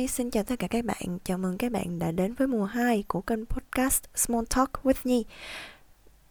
[0.00, 1.18] Hi, xin chào tất cả các bạn.
[1.24, 4.94] Chào mừng các bạn đã đến với mùa 2 của kênh podcast Small Talk with
[5.04, 5.24] Nhi.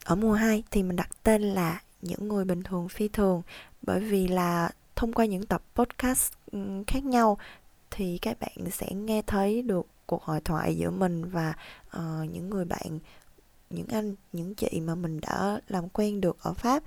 [0.05, 3.41] Ở mùa 2 thì mình đặt tên là Những người bình thường phi thường
[3.81, 7.37] bởi vì là thông qua những tập podcast ừ, khác nhau
[7.91, 11.53] thì các bạn sẽ nghe thấy được cuộc hội thoại giữa mình và
[11.97, 12.99] uh, những người bạn
[13.69, 16.83] những anh những chị mà mình đã làm quen được ở pháp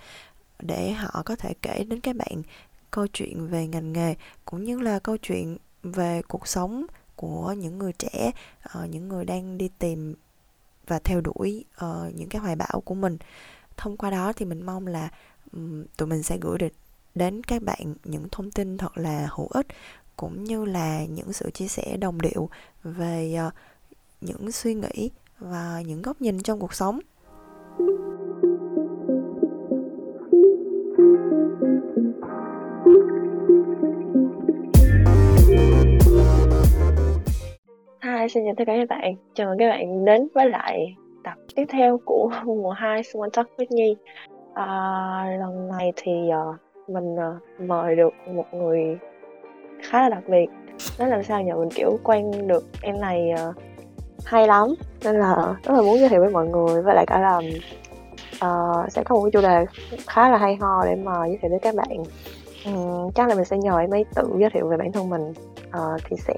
[0.59, 2.43] để họ có thể kể đến các bạn
[2.91, 4.15] câu chuyện về ngành nghề
[4.45, 6.87] cũng như là câu chuyện về cuộc sống
[7.17, 8.31] của những người trẻ
[8.65, 10.15] uh, những người đang đi tìm
[10.87, 13.19] và theo đuổi uh, những cái hoài bão của mình.
[13.77, 15.09] Thông qua đó thì mình mong là
[15.53, 16.73] um, tụi mình sẽ gửi được
[17.15, 19.67] đến các bạn những thông tin thật là hữu ích
[20.17, 22.49] cũng như là những sự chia sẻ đồng điệu
[22.83, 23.53] về uh,
[24.21, 27.01] những suy nghĩ và những góc nhìn trong cuộc sống.
[38.13, 39.15] Hai xin chào tất cả các bạn.
[39.35, 43.47] Chào mừng các bạn đến với lại tập tiếp theo của mùa 2 Small Talk
[43.57, 43.97] with Nhi.
[44.55, 44.67] À,
[45.41, 46.57] lần này thì uh,
[46.89, 48.99] mình uh, mời được một người
[49.83, 50.47] khá là đặc biệt.
[50.99, 53.57] Nói làm sao nhờ mình kiểu quen được em này uh,
[54.25, 57.19] hay lắm nên là rất là muốn giới thiệu với mọi người với lại cả
[57.21, 57.37] là
[58.47, 59.67] uh, sẽ có một cái chủ đề
[60.07, 62.05] khá là hay ho để mà giới thiệu với các bạn
[62.67, 65.33] um, chắc là mình sẽ nhờ em ấy tự giới thiệu về bản thân mình
[65.79, 66.35] uh, thì sẽ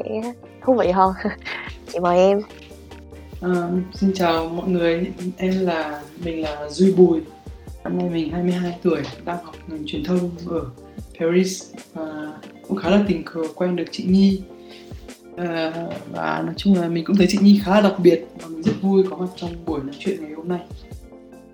[0.62, 1.12] thú vị hơn.
[1.92, 2.40] Chị mời em.
[3.40, 5.12] À, xin chào mọi người.
[5.36, 7.20] Em là mình là Duy Bùi.
[7.84, 10.64] Năm nay mình 22 tuổi đang học ngành truyền thông ở
[11.20, 12.32] Paris và
[12.68, 14.42] cũng khá là tình cờ quen được chị Nhi.
[15.36, 15.72] À,
[16.12, 18.62] và nói chung là mình cũng thấy chị Nhi khá là đặc biệt và mình
[18.62, 20.60] rất vui có mặt trong buổi nói chuyện ngày hôm nay.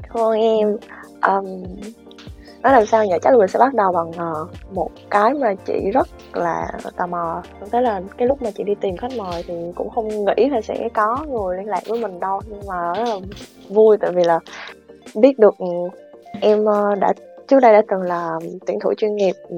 [0.09, 0.77] Ơn em.
[1.23, 1.65] Um,
[2.63, 3.15] nói làm sao nhỉ?
[3.23, 7.07] Chắc là mình sẽ bắt đầu bằng uh, một cái mà chị rất là tò
[7.07, 7.43] mò.
[7.73, 10.61] Thế là cái lúc mà chị đi tìm khách mời thì cũng không nghĩ là
[10.61, 12.41] sẽ có người liên lạc với mình đâu.
[12.49, 13.17] Nhưng mà rất là
[13.69, 14.39] vui tại vì là
[15.15, 15.55] biết được
[16.41, 17.13] em uh, đã
[17.49, 18.31] trước đây đã từng là
[18.67, 19.57] tuyển thủ chuyên nghiệp ừ,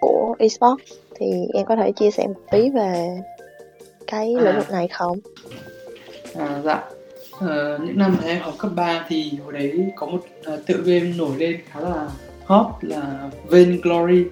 [0.00, 0.92] của esports.
[1.14, 3.20] Thì em có thể chia sẻ một tí về
[4.06, 5.18] cái lĩnh vực này không?
[6.38, 6.84] À, dạ
[7.40, 10.24] Ờ, những năm mà em học cấp 3 thì hồi đấy có một
[10.54, 12.08] uh, tựa game nổi lên khá là
[12.44, 14.24] hot là Vain Glory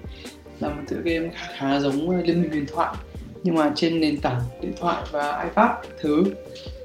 [0.59, 2.95] là một tựa game khá, khá giống uh, Liên minh huyền thoại
[3.43, 6.23] nhưng mà trên nền tảng điện thoại và iPad thứ.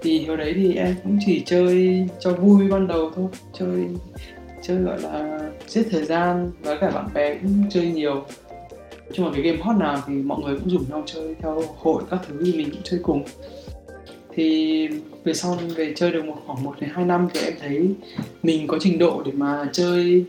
[0.02, 3.26] Thì hồi đấy thì em cũng chỉ chơi cho vui ban đầu thôi
[3.58, 3.86] chơi
[4.62, 8.24] chơi gọi là giết thời gian và cả bạn bè cũng chơi nhiều.
[9.12, 12.02] Chung là cái game hot nào thì mọi người cũng rủ nhau chơi theo hội
[12.10, 13.24] các thứ thì mình cũng chơi cùng.
[14.34, 14.88] Thì
[15.24, 17.94] về sau về chơi được một khoảng 1 đến 2 năm thì em thấy
[18.42, 20.24] mình có trình độ để mà chơi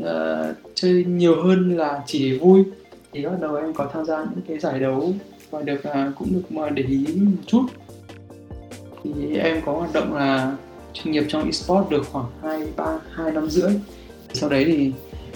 [0.00, 2.64] uh, chơi nhiều hơn là chỉ để vui.
[3.12, 5.12] Thì bắt đầu em có tham gia những cái giải đấu
[5.50, 7.66] và được uh, cũng được mà để ý một chút.
[9.04, 10.56] Thì em có hoạt động là
[10.92, 13.70] chuyên nghiệp trong esports được khoảng 2 3 2 năm rưỡi.
[14.32, 14.92] Sau đấy thì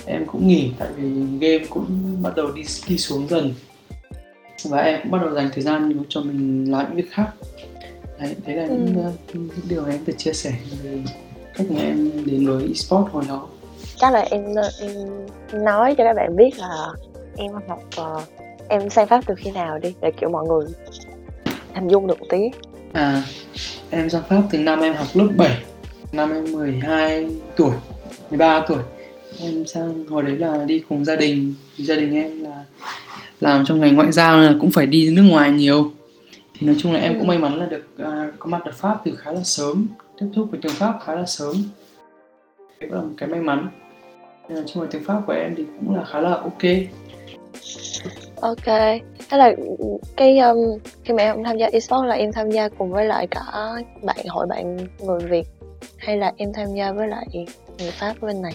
[0.06, 1.86] em cũng nghỉ tại vì game cũng
[2.22, 3.54] bắt đầu đi đi xuống dần.
[4.64, 7.28] Và em cũng bắt đầu dành thời gian cho mình làm những việc khác
[8.20, 8.68] đấy đấy là ừ.
[8.70, 10.52] những, uh, những điều em được chia sẻ
[10.82, 10.98] về
[11.54, 13.48] cách mà em đến với esports hồi đó.
[13.96, 14.44] Chắc là em
[14.80, 14.92] em
[15.52, 16.86] nói cho các bạn biết là
[17.36, 18.22] em học uh,
[18.68, 20.66] em sang pháp từ khi nào đi để kiểu mọi người
[21.74, 22.38] hình dung được một tí.
[22.92, 23.22] À
[23.90, 25.62] em sang pháp từ năm em học lớp 7
[26.12, 27.72] năm em 12 tuổi
[28.30, 28.78] 13 tuổi.
[29.40, 32.64] Em sang hồi đấy là đi cùng gia đình gia đình em là
[33.40, 35.92] làm trong ngành ngoại giao là cũng phải đi nước ngoài nhiều
[36.58, 39.00] thì nói chung là em cũng may mắn là được uh, có mặt ở Pháp
[39.04, 39.86] từ khá là sớm
[40.20, 41.56] tiếp xúc với tiếng Pháp khá là sớm.
[42.80, 43.68] Đấy là một cái may mắn.
[44.48, 46.62] Nói chung là tiếng Pháp của em thì cũng là khá là ok.
[48.40, 48.66] Ok.
[49.30, 49.52] Thế là
[50.16, 50.58] cái um,
[51.04, 53.42] khi mà em tham gia esports là em tham gia cùng với lại cả
[54.02, 55.46] bạn hội bạn người Việt
[55.96, 57.26] hay là em tham gia với lại
[57.78, 58.54] người Pháp bên này.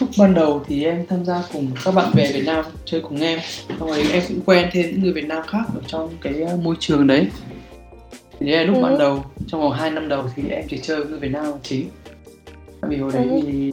[0.00, 3.20] Lúc ban đầu thì em tham gia cùng các bạn bè Việt Nam chơi cùng
[3.20, 3.38] em.
[3.78, 6.56] Xong rồi em cũng quen thêm những người Việt Nam khác ở trong cái ờ,
[6.56, 7.26] môi trường đấy.
[8.40, 8.82] Thì đấy là lúc ừ.
[8.82, 9.24] ban đầu.
[9.46, 11.88] Trong vòng 2 năm đầu thì em chỉ chơi với người Việt Nam là chính
[12.82, 13.40] vì hồi đấy ừ.
[13.46, 13.72] thì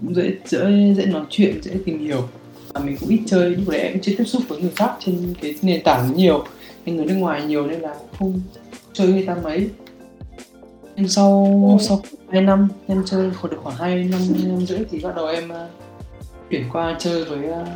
[0.00, 2.28] cũng dễ dễ dễ nói chuyện dễ tìm hiểu.
[2.68, 3.50] Và mình cũng ít chơi.
[3.50, 6.44] Lúc đấy em chưa tiếp xúc với người khác trên cái nền tảng nhiều
[6.86, 8.40] nên người nước ngoài nhiều nên là không
[8.92, 9.68] chơi người ta mấy
[10.96, 11.98] nhưng sau sau
[12.28, 15.44] hai năm em chơi khoảng được khoảng hai năm năm rưỡi thì bắt đầu em
[15.50, 15.56] uh,
[16.50, 17.68] chuyển qua chơi với uh,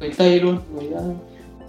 [0.00, 1.16] người tây luôn với uh,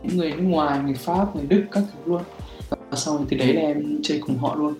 [0.03, 2.21] những người nước ngoài người pháp người đức các thứ luôn.
[2.69, 4.73] Và sau này từ đấy là em chơi cùng họ luôn.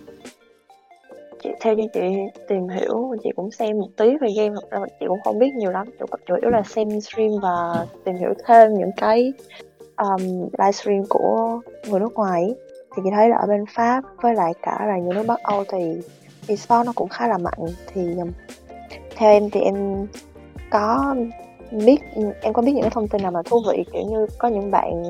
[1.44, 2.00] Chị theo như chị
[2.48, 5.54] tìm hiểu chị cũng xem một tí về game thật ra chị cũng không biết
[5.58, 5.88] nhiều lắm.
[6.00, 9.34] Chủ, chủ yếu là xem stream và tìm hiểu thêm những cái
[9.98, 11.60] um, livestream của
[11.90, 12.56] người nước ngoài
[12.96, 15.64] thì chị thấy là ở bên Pháp với lại cả là những nước Bắc Âu
[15.72, 15.78] thì
[16.48, 18.32] esports nó cũng khá là mạnh thì um,
[19.16, 20.08] theo em thì em
[20.70, 21.16] có
[21.72, 21.98] biết
[22.42, 24.72] em có biết những cái thông tin nào mà thú vị kiểu như có những
[24.72, 25.04] bạn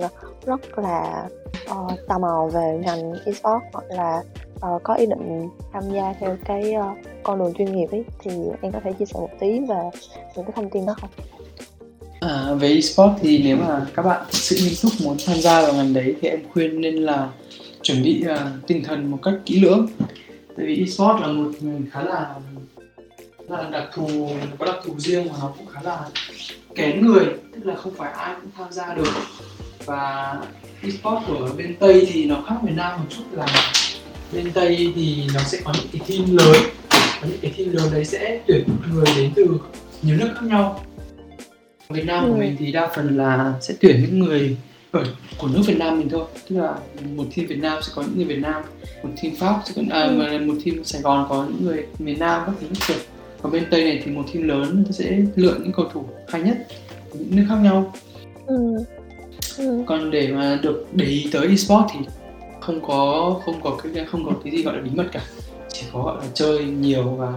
[0.46, 1.28] rất là
[1.72, 4.24] uh, tò mò về ngành esports hoặc là
[4.56, 8.32] uh, có ý định tham gia theo cái uh, con đường chuyên nghiệp ấy thì
[8.62, 9.90] em có thể chia sẻ một tí về
[10.36, 11.10] những cái thông tin đó không?
[12.20, 15.62] À, về esports thì nếu mà các bạn thực sự nghiêm túc muốn tham gia
[15.62, 17.30] vào ngành đấy thì em khuyên nên là
[17.84, 18.38] chuẩn bị uh,
[18.68, 19.88] tinh thần một cách kỹ lưỡng.
[20.58, 22.36] Tại vì esports là một ngành khá là
[23.50, 24.30] là đặc thù
[24.60, 26.00] có đặc thù riêng mà nó cũng khá là
[26.76, 29.14] kén người tức là không phải ai cũng tham gia được.
[29.86, 30.36] Và
[30.84, 33.48] esports của bên tây thì nó khác việt nam một chút là
[34.34, 36.56] bên tây thì nó sẽ có những cái team lớn
[36.92, 38.64] và những cái team lớn đấy sẽ tuyển
[38.94, 39.48] người đến từ
[40.02, 40.86] nhiều nước khác nhau.
[41.90, 42.40] Việt Nam của Ừ.
[42.40, 44.58] mình thì đa phần là sẽ tuyển những người
[44.92, 45.04] ở
[45.38, 46.76] của nước Việt Nam mình thôi tức là
[47.16, 48.62] một team Việt Nam sẽ có những người Việt Nam
[49.04, 50.12] một team Pháp sẽ có à, Ừ.
[50.18, 52.98] mà một team Sài Gòn có những người miền Nam các thứ kiểu
[53.42, 56.58] còn bên Tây này thì một team lớn sẽ lựa những cầu thủ hay nhất
[57.10, 57.94] của những nước khác nhau
[58.48, 58.56] Ừ.
[59.58, 59.84] Ừ.
[59.88, 62.00] còn để mà được để ý tới esports thì
[62.62, 65.22] không có không có cái không có cái gì gọi là bí mật cả
[65.74, 67.34] chỉ có gọi là chơi nhiều và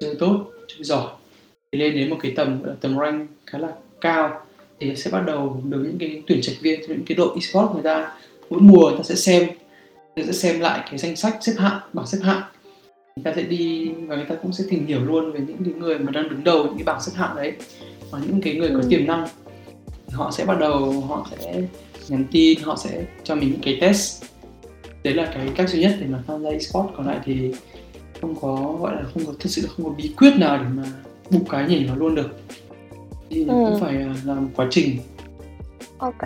[0.00, 1.06] chơi tốt chơi giỏi
[1.72, 3.68] thì lên đến một cái tầm tầm rank khá là
[4.00, 4.40] cao
[4.80, 7.82] thì sẽ bắt đầu được những cái tuyển trạch viên, những cái đội esports người
[7.82, 8.12] ta
[8.50, 9.46] mỗi mùa người ta sẽ xem,
[10.16, 12.42] người ta sẽ xem lại cái danh sách xếp hạng, bảng xếp hạng.
[13.16, 15.74] Người ta sẽ đi và người ta cũng sẽ tìm hiểu luôn về những cái
[15.74, 17.52] người mà đang đứng đầu những cái bảng xếp hạng đấy,
[18.10, 19.28] và những cái người có tiềm năng.
[20.06, 21.62] Thì họ sẽ bắt đầu, họ sẽ
[22.08, 24.24] nhắn tin, họ sẽ cho mình những cái test.
[25.04, 26.90] Đấy là cái cách duy nhất để mà tham gia esports.
[26.96, 27.52] Còn lại thì
[28.20, 30.68] không có, gọi là không có, thực sự là không có bí quyết nào để
[30.74, 30.82] mà
[31.30, 32.40] bục cái nhảy vào luôn được
[33.30, 33.64] thì nó Ừ.
[33.64, 34.98] cũng phải à, là một quá trình
[35.98, 36.22] Ok.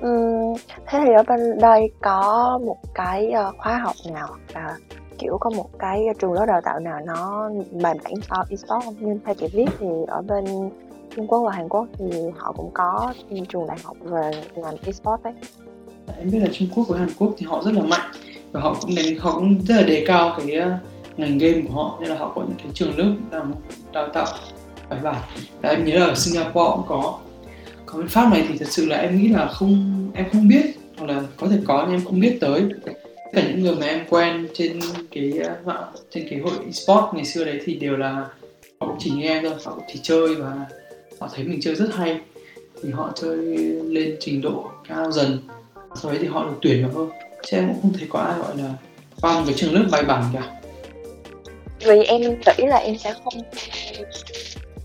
[0.00, 0.54] Ừm,
[0.86, 4.76] thế thì ở bên đây có một cái ờ, khóa học nào là
[5.18, 7.50] kiểu có một cái trường lớp đào tạo nào nó
[7.82, 8.94] bài bản cho esports không?
[9.00, 10.44] Nhưng theo chị biết thì ở bên
[11.16, 12.06] Trung Quốc và Hàn Quốc thì
[12.36, 13.12] họ cũng có
[13.48, 15.32] trường đại học về ngành esports đấy.
[16.18, 18.10] em biết là Trung Quốc với Hàn Quốc thì họ rất là mạnh
[18.52, 20.72] và họ cũng đánh họ cũng rất là đề cao cái uh,
[21.18, 23.46] ngành game của họ nên là họ có những cái trường lớp đào,
[23.92, 24.26] đào tạo
[24.90, 25.22] bài bản
[25.62, 27.18] và em nhớ là ở Singapore cũng có.
[27.86, 30.66] Còn bên Pháp này thì thật sự là em nghĩ là không, em không biết.
[30.96, 32.62] Hoặc là có thể có nhưng em không biết tới.
[32.84, 32.92] Tất
[33.32, 34.80] cả những người mà em quen trên
[35.10, 38.12] cái ờ, mạng, trên cái hội esports ngày xưa đấy thì đều là
[38.80, 40.66] họ cũng chỉ nghe thôi, họ cũng chỉ chơi và
[41.20, 42.20] họ thấy mình chơi rất hay.
[42.82, 43.36] Thì họ chơi
[43.84, 45.38] lên trình độ cao dần.
[46.02, 47.06] Sau đấy thì họ được tuyển vào thôi.
[47.46, 48.74] Chứ em cũng không thấy có ai gọi là
[49.20, 50.52] qua một cái trường lớp bài bản cả.
[51.80, 53.42] Vì em nghĩ là em sẽ không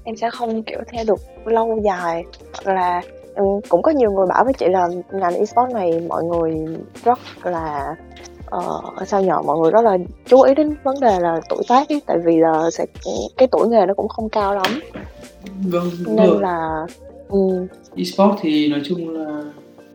[0.03, 2.23] em sẽ không kiểu theo được lâu dài.
[2.53, 3.01] Hoặc là
[3.35, 6.55] ừ, cũng có nhiều người bảo với chị là ngành esports này mọi người
[7.03, 7.95] rất là
[8.45, 11.89] ờ, sao nhờ mọi người rất là chú ý đến vấn đề là tuổi tác
[11.89, 12.85] ấy, tại vì là sẽ
[13.37, 14.81] cái tuổi nghề nó cũng không cao lắm.
[15.65, 16.41] Vâng đúng nên rồi.
[16.41, 16.85] là
[17.29, 19.41] ừ, esports thì nói chung là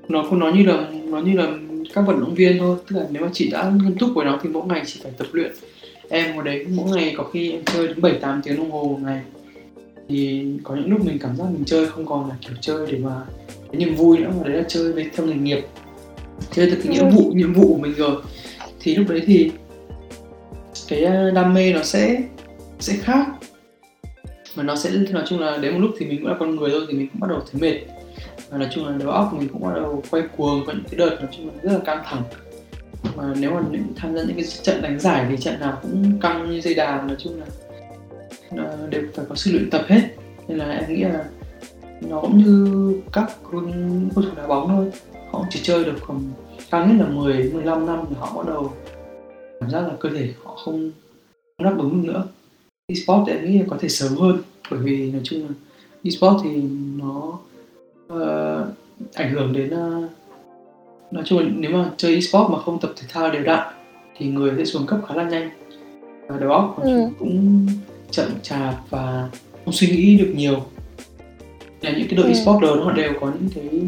[0.09, 1.47] nó cũng nó như là nó như là
[1.94, 2.76] các vận động viên thôi.
[2.91, 5.12] Tức là nếu mà chị đã nghiêm túc với nó thì mỗi ngày chị phải
[5.19, 5.52] tập luyện.
[6.09, 8.85] Em hồi đấy mỗi ngày có khi em chơi đến 7 8 tiếng đồng hồ
[8.85, 9.20] một ngày
[10.08, 12.99] thì có những lúc mình cảm giác mình chơi không còn là kiểu chơi để
[12.99, 13.23] mà
[13.73, 15.67] cái niềm vui nữa mà đấy là chơi với theo nghề nghiệp
[16.50, 18.23] chơi từ cái nhiệm vụ nhiệm vụ của mình rồi.
[18.81, 19.52] Thì lúc đấy thì
[20.88, 22.23] cái ờ, đam mê nó sẽ
[22.78, 23.26] sẽ khác.
[24.57, 26.71] Mà nó sẽ nói chung là đến một lúc thì mình cũng là con người
[26.71, 27.81] thôi thì mình cũng bắt đầu thấy mệt.
[28.50, 30.99] Và nói chung là đầu óc mình cũng bắt đầu quay cuồng có những cái
[30.99, 32.23] đợt nói chung là rất là căng thẳng.
[33.16, 33.61] Mà nếu mà
[33.97, 37.07] tham gia những cái trận đánh giải thì trận nào cũng căng như dây đàn
[37.07, 37.47] nói chung là
[38.91, 40.00] đều phải có sự luyện tập hết.
[40.49, 41.25] Nên là em nghĩ là
[42.00, 43.61] nó cũng như các cầu
[44.15, 44.91] thủ đá bóng thôi.
[45.33, 46.21] Họ chỉ chơi được khoảng
[46.71, 48.73] cao nhất là 10 15 năm thì họ bắt đầu
[49.61, 50.91] cảm giác là cơ thể họ không
[51.59, 52.25] đáp ứng được nữa.
[52.88, 54.38] Esports em nghĩ là có thể sớm hơn
[54.71, 55.49] bởi vì nói chung là
[56.05, 56.62] esports thì
[56.97, 57.38] nó
[58.09, 58.67] ờ,
[59.15, 60.09] ảnh hưởng đến ờ,
[61.11, 63.75] nói chung là nếu mà chơi esports mà không tập thể thao đều đặn
[64.17, 65.50] thì người sẽ xuống cấp khá là nhanh.
[66.29, 67.09] Và đầu óc Ừ.
[67.19, 67.67] cũng
[68.11, 69.29] chậm chạp và
[69.65, 70.63] không suy nghĩ được nhiều.
[71.81, 72.33] Là những cái đội Ừ.
[72.63, 73.81] lớn họ đều có những cái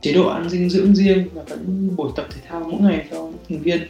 [0.00, 3.28] chế độ ăn dinh dưỡng riêng và vẫn buổi tập thể thao mỗi ngày cho
[3.48, 3.80] thành viên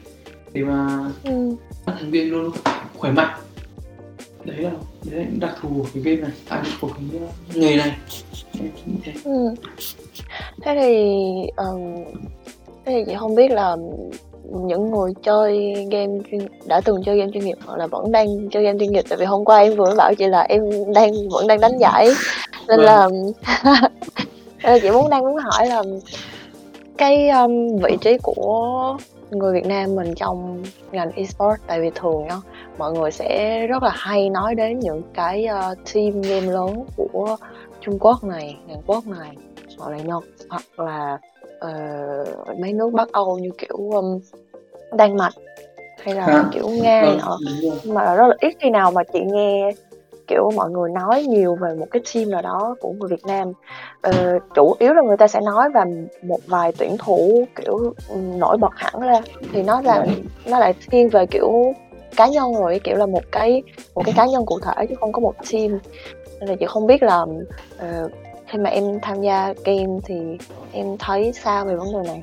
[0.52, 1.56] để mà ừ,
[1.86, 2.50] các thành viên luôn
[2.96, 3.40] khỏe mạnh.
[4.44, 4.70] Đấy là
[5.04, 7.96] đấy là những đặc thù của cái game này à của cái uh, nghề này.
[9.04, 9.12] Thế.
[9.24, 9.54] Ừ.
[10.62, 10.94] thế thì
[11.56, 12.04] ừm,
[12.84, 13.76] thế thì chị không biết là
[14.48, 18.48] những người chơi game chuyên đã từng chơi game chuyên nghiệp hoặc là vẫn đang
[18.50, 20.62] chơi game chuyên nghiệp tại vì hôm qua em vừa mới bảo chị là em
[20.94, 22.08] đang vẫn đang đánh giải
[22.68, 22.86] nên Vâng.
[22.86, 23.08] là
[24.62, 25.82] nên là chị muốn đang muốn hỏi là
[26.98, 28.96] cái um, vị trí của
[29.30, 30.62] người Việt Nam mình trong
[30.92, 32.36] ngành esports tại vì thường á
[32.78, 37.36] mọi người sẽ rất là hay nói đến những cái uh, team game lớn của
[37.80, 39.36] Trung Quốc này, Hàn Quốc này
[39.78, 41.18] hoặc là Nhật hoặc là
[41.64, 44.20] uh, mấy nước Bắc Âu như kiểu um,
[44.92, 45.34] Đan Mạch
[46.02, 47.38] hay là à, kiểu Nga này nọ
[47.84, 49.72] mà rất là ít khi nào mà chị nghe
[50.26, 53.52] kiểu mọi người nói nhiều về một cái team nào đó của người Việt Nam.
[54.02, 55.80] Ờ, chủ yếu là người ta sẽ nói về
[56.22, 59.20] một vài tuyển thủ kiểu nổi bật hẳn ra.
[59.52, 60.06] Thì nó là
[60.46, 61.74] nó lại thiên về kiểu
[62.16, 63.62] cá nhân rồi kiểu là một cái
[63.94, 65.78] một cái cá nhân cụ thể chứ không có một team.
[66.40, 68.12] Nên là chị không biết là uh,
[68.48, 70.14] khi mà em tham gia game thì
[70.72, 72.22] em thấy sao về vấn đề này?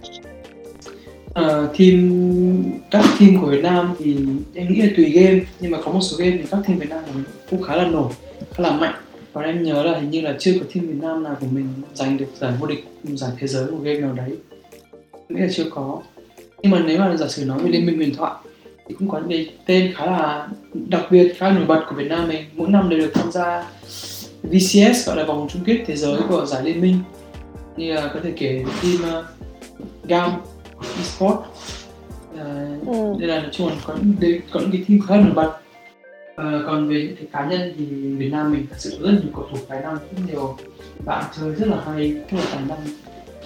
[1.39, 4.17] Uh, team các team của Việt Nam thì
[4.53, 6.89] em nghĩ là tùy game nhưng mà có một số game thì các team Việt
[6.89, 8.11] Nam của cũng khá là nổi
[8.53, 8.93] khá là mạnh.
[9.33, 11.67] Và em nhớ là hình như là chưa có team Việt Nam nào của mình
[11.93, 14.37] giành được giải vô địch giải thế giới của game nào đấy.
[15.29, 16.01] Nghĩ là chưa có.
[16.61, 18.33] Nhưng mà nếu mà giả sử nói về liên minh huyền thoại
[18.87, 22.07] thì cũng có những cái tên khá là đặc biệt khá nổi bật của Việt
[22.09, 23.69] Nam mình mỗi năm đều được tham gia
[24.51, 26.99] VCS gọi là vòng chung kết thế giới của giải liên minh.
[27.77, 29.25] Như là có thể kể team uh,
[30.07, 30.31] Gam
[30.97, 33.15] eSport uh, ừ.
[33.19, 35.47] đây là nói chung là có những có những cái team khá nổi bật
[36.31, 37.85] uh, còn về những cái cá nhân thì
[38.15, 40.57] Việt Nam mình thật sự rất nhiều cầu thủ tài năng rất nhiều
[41.05, 42.79] bạn chơi rất là hay rất là tài năng.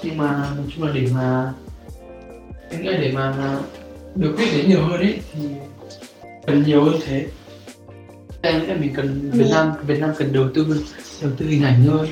[0.03, 0.27] Nhưng mà
[0.57, 1.53] nói chung là để mà
[2.69, 3.57] em nghĩ để mà
[4.15, 5.39] được biết đến nhiều hơn ấy thì
[6.47, 7.25] cần nhiều hơn thế
[8.41, 9.51] em nghĩ mình cần Việt ừ.
[9.51, 10.85] Nam Việt Nam cần đầu tư
[11.21, 12.07] đầu tư hình ảnh hơn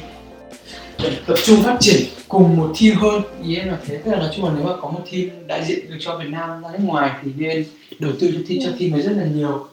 [1.27, 3.21] tập trung phát triển cùng một team hơn.
[3.43, 3.97] Ý em là thế.
[3.97, 6.29] Tức là nói chung là nếu mà có một team đại diện được cho Việt
[6.29, 7.65] Nam ra nước ngoài thì nên
[7.99, 9.67] đầu tư cho team cho team ấy rất là nhiều.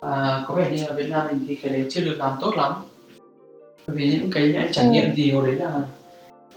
[0.00, 2.54] À, có vẻ như là Việt Nam mình thì cái đấy chưa được làm tốt
[2.56, 2.72] lắm.
[3.86, 5.10] Bởi vì những cái anh trải nghiệm ừ.
[5.16, 5.72] thì hồi đấy là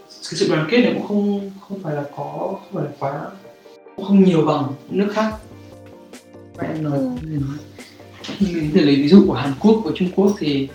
[0.08, 3.26] cái sự đoàn kết này cũng không không phải là có không phải là quá
[3.96, 5.34] cũng không nhiều bằng nước khác.
[6.54, 6.98] Và em nói
[8.40, 8.46] ừ.
[8.50, 10.68] nói thì lấy ví dụ của Hàn Quốc và Trung Quốc thì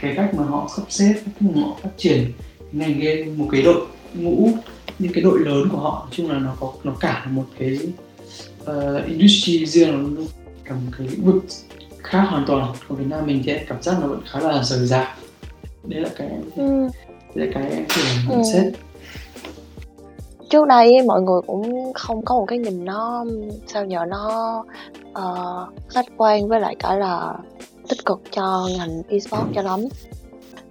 [0.00, 2.32] cái cách mà họ sắp xếp cách mà họ phát triển
[2.72, 4.50] ngành game một cái đội ngũ
[4.98, 7.78] những cái đội lớn của họ nói chung là nó có nó cả một cái
[8.62, 10.22] uh, industry riêng nó
[10.64, 11.44] cả một cái lĩnh vực
[12.02, 14.86] khác hoàn toàn còn Việt Nam mình thì cảm giác nó vẫn khá là rời
[14.86, 15.08] rạc
[15.84, 16.88] đấy là cái ừ.
[17.34, 17.84] đấy là cái em
[18.28, 18.44] nhận ừ.
[18.52, 18.72] xét
[20.54, 23.24] trước đây mọi người cũng không có một cái nhìn nó
[23.66, 24.64] sao nhờ nó
[25.10, 27.34] uh, khách quan với lại cả là
[27.88, 29.80] tích cực cho ngành esports cho lắm.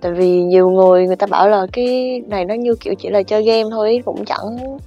[0.01, 3.23] Tại vì nhiều người người ta bảo là cái này nó như kiểu chỉ là
[3.23, 4.77] chơi game thôi cũng chẳng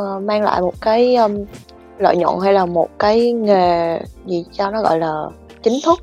[0.00, 1.44] uh, mang lại một cái um,
[1.98, 5.24] lợi nhuận hay là một cái nghề gì cho nó gọi là
[5.62, 6.00] chính thức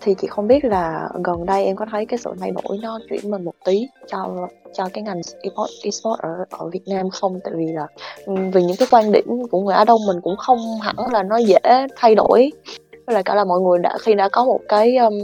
[0.00, 2.98] thì chị không biết là gần đây em có thấy cái sự thay đổi nó
[3.10, 7.40] chuyển mình một tí cho cho cái ngành esports esports ở ở Việt Nam không?
[7.44, 7.86] Tại vì là
[8.24, 11.22] ừ, vì những cái quan điểm của người Á Đông mình cũng không hẳn là
[11.22, 12.50] nó dễ thay đổi.
[13.06, 15.14] Với lại cả là mọi người đã khi đã có một cái um,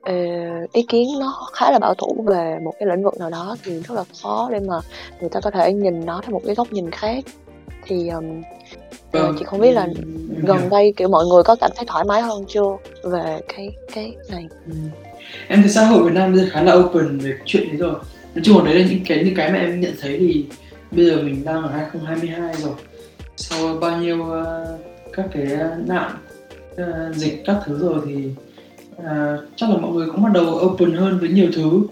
[0.00, 3.56] uh, ý kiến nó khá là bảo thủ về một cái lĩnh vực nào đó
[3.64, 4.74] thì rất là khó để mà
[5.20, 7.24] người ta có thể nhìn nó theo một cái góc nhìn khác.
[7.84, 8.42] Thì um,
[9.12, 9.36] Vâng.
[9.38, 9.88] chị không biết là
[10.42, 14.12] gần đây kiểu mọi người có cảm thấy thoải mái hơn chưa về cái cái
[14.30, 14.46] này?
[14.66, 14.74] Ừ.
[15.48, 17.76] em thấy xã hội Việt Nam bây giờ khá là open về cái chuyện đấy
[17.76, 17.94] rồi.
[18.34, 20.44] Nói chung là đấy là những cái những cái mà em nhận thấy thì
[20.90, 22.72] bây giờ mình đang ở 2022 rồi.
[23.36, 24.80] Sau bao nhiêu uh,
[25.12, 25.46] các cái
[25.86, 26.12] nạn
[26.72, 28.28] uh, dịch các thứ rồi thì
[28.96, 31.82] uh, chắc là mọi người cũng bắt đầu open hơn với nhiều thứ.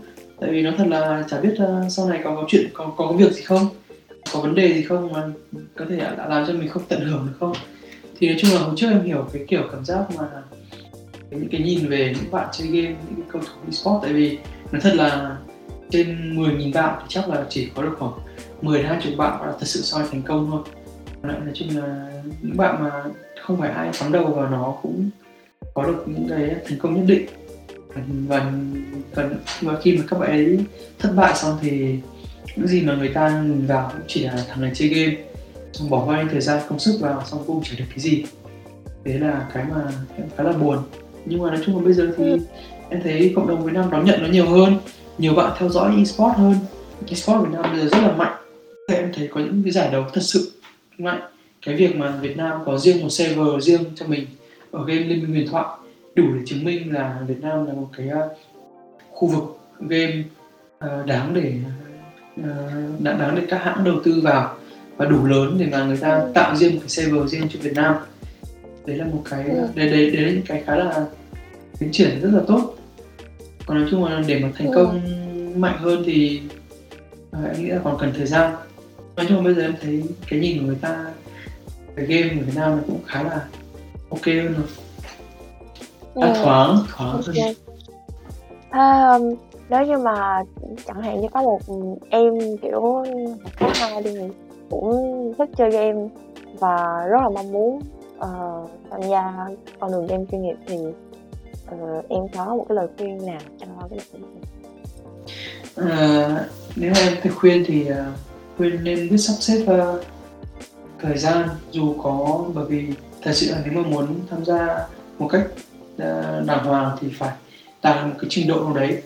[0.41, 3.13] Tại vì nó thật là chả biết uh, sau này có có chuyện có có
[3.13, 3.67] việc gì không
[4.33, 5.13] có vấn đề gì không?
[5.13, 5.29] Mà
[5.77, 7.53] có thể đã làm cho mình không tận hưởng được không?
[8.19, 10.29] Thì nói chung là hồi trước em hiểu cái kiểu cảm giác mà
[11.31, 14.39] những cái nhìn về những bạn chơi game những cái cầu thủ esports tại vì
[14.73, 15.37] nó thật là
[15.91, 18.13] trên 10.000 bạn thì chắc là chỉ có được khoảng
[18.63, 20.63] 10 đến 20 bạn là thật sự soi thành công thôi.
[21.23, 22.11] Nói chung là
[22.43, 23.05] những bạn mà
[23.43, 25.11] không phải ai phóng đầu vào nó cũng
[25.75, 27.27] có được những cái thành công nhất định.
[28.29, 28.53] Và,
[29.15, 29.29] và,
[29.61, 30.65] và khi mà các bạn ấy
[30.99, 31.99] thất bại xong thì
[32.57, 35.17] những gì mà người ta nhìn vào cũng chỉ là thằng này chơi game.
[35.73, 38.25] Xong bỏ bao nhiêu thời gian công sức vào xong cũng chỉ được cái gì.
[39.05, 39.83] Thế là cái mà
[40.17, 40.79] em khá là buồn.
[41.25, 42.39] Nhưng mà nói chung là bây giờ thì ừ.
[42.89, 44.79] em thấy cộng đồng Việt Nam đón nhận nó nhiều hơn
[45.19, 46.55] nhiều bạn theo dõi esports hơn.
[47.09, 48.37] esports Việt Nam bây giờ rất là mạnh.
[48.89, 50.53] Em thấy có những cái giải đấu thật sự
[50.99, 51.21] mạnh.
[51.67, 54.27] Cái việc mà Việt Nam có riêng một server riêng cho mình
[54.71, 55.67] ở game Liên minh huyền thoại
[56.15, 58.39] đủ để chứng minh là Việt Nam là một cái uh,
[59.11, 60.23] khu vực game
[60.85, 61.55] uh, đáng để
[62.41, 64.57] uh, đáng để các hãng đầu tư vào
[64.97, 67.75] và đủ lớn để mà người ta tạo riêng một cái server riêng cho Việt
[67.75, 67.95] Nam
[68.87, 69.69] đấy là một cái ừ.
[69.75, 71.07] đấy, đấy đấy là những cái khá là
[71.79, 72.75] tiến triển rất là tốt
[73.67, 75.59] còn nói chung là để mà thành công ừ.
[75.59, 76.41] mạnh hơn thì
[77.39, 78.55] uh, em nghĩ là còn cần thời gian
[79.17, 81.07] nói chung bây giờ em thấy cái nhìn của người ta
[81.97, 83.45] cái game của Việt Nam nó cũng khá là
[84.11, 84.67] ok hơn rồi
[86.15, 86.35] à, Ừ.
[86.43, 87.25] thoáng thoáng Ok.
[87.27, 87.55] hơn
[88.71, 89.35] À, um,
[89.69, 90.43] nếu như mà
[90.87, 91.61] chẳng hạn như có một
[92.11, 92.81] em kiểu
[93.43, 94.11] học cấp hai đi
[94.71, 94.93] cũng
[95.39, 96.09] thích chơi game
[96.59, 97.81] và rất là mong muốn
[98.19, 99.47] uh, tham gia
[99.79, 103.67] con đường game chuyên nghiệp thì uh, em có một cái lời khuyên nào cho
[103.91, 104.43] cái bạn này?
[105.77, 106.47] Ờ,
[106.77, 107.97] nếu em thì khuyên thì uh,
[108.57, 110.05] khuyên nên biết sắp xếp uh,
[111.01, 112.87] thời gian dù có bởi vì
[113.23, 114.87] thật sự là nếu mà muốn tham gia
[115.19, 115.47] một cách
[115.95, 117.33] uh, đàng hoàng thì phải
[117.83, 119.03] đạt một cái trình độ nào đấy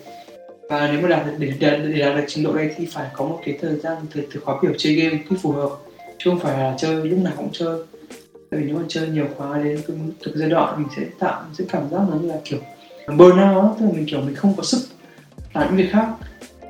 [0.69, 3.07] và nếu mà đạt được để, đạt, để đạt được trình độ đấy thì phải
[3.13, 5.69] có một cái thời gian thời, thời khóa biểu chơi game khi phù hợp
[6.17, 7.79] chứ không phải là chơi lúc nào cũng chơi.
[8.49, 11.55] Tại vì nếu mà chơi nhiều quá đến từng giai đoạn mình sẽ tạo mình
[11.55, 12.59] sẽ cảm giác nó như là kiểu
[13.07, 14.79] burn out tức là mình kiểu mình không có sức
[15.53, 16.07] làm những việc khác.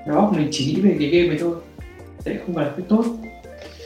[0.07, 1.55] Đó mình chỉ nghĩ về cái game này thôi
[2.25, 3.05] sẽ không phải là cái tốt.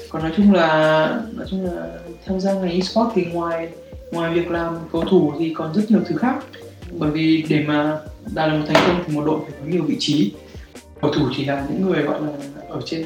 [0.10, 1.88] Còn nói chung là nói chung là
[2.26, 3.70] tham gia ngành esports thì ngoài
[4.12, 6.36] ngoài việc làm cầu thủ thì còn rất nhiều thứ khác
[6.92, 8.00] bởi vì để mà
[8.36, 10.32] đạt được một thành công thì một đội phải có nhiều vị trí
[11.02, 12.32] cầu thủ chỉ là những người gọi là
[12.70, 13.06] ở trên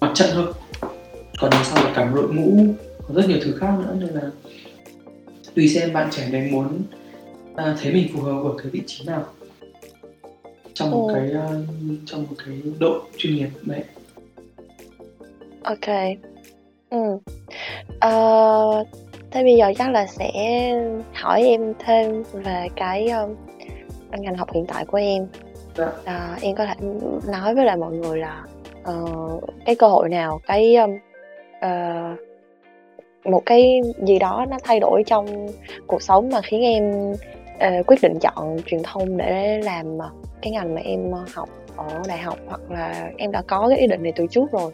[0.00, 0.52] mặt trận thôi
[1.40, 2.64] còn đằng sau là cả một đội ngũ
[3.08, 4.30] có rất nhiều thứ khác nữa nên là
[5.54, 6.82] tùy xem bạn trẻ này muốn
[7.56, 9.24] à, thấy mình phù hợp ở cái vị trí nào
[10.74, 11.14] trong một Ừ.
[11.14, 11.48] cái à,
[12.06, 13.84] trong một cái đội chuyên nghiệp đấy
[15.62, 15.86] Ok.
[16.90, 16.98] Ừ.
[18.00, 18.84] Ờ,
[19.30, 20.30] thế bây giờ chắc là sẽ
[21.12, 23.36] hỏi em thêm về cái um,
[24.10, 25.26] ngành học hiện tại của em.
[25.76, 25.92] Dạ.
[26.04, 26.74] À, em có thể
[27.26, 28.44] nói với lại mọi người là
[28.82, 28.94] ờ,
[29.66, 30.90] cái cơ hội nào, cái um,
[31.60, 31.94] ờ,
[33.24, 35.46] một cái gì đó nó thay đổi trong
[35.86, 37.14] cuộc sống mà khiến em
[37.58, 39.98] ờ, quyết định chọn truyền thông để làm
[40.42, 43.86] cái ngành mà em học ở đại học hoặc là em đã có cái ý
[43.86, 44.72] định này từ trước rồi.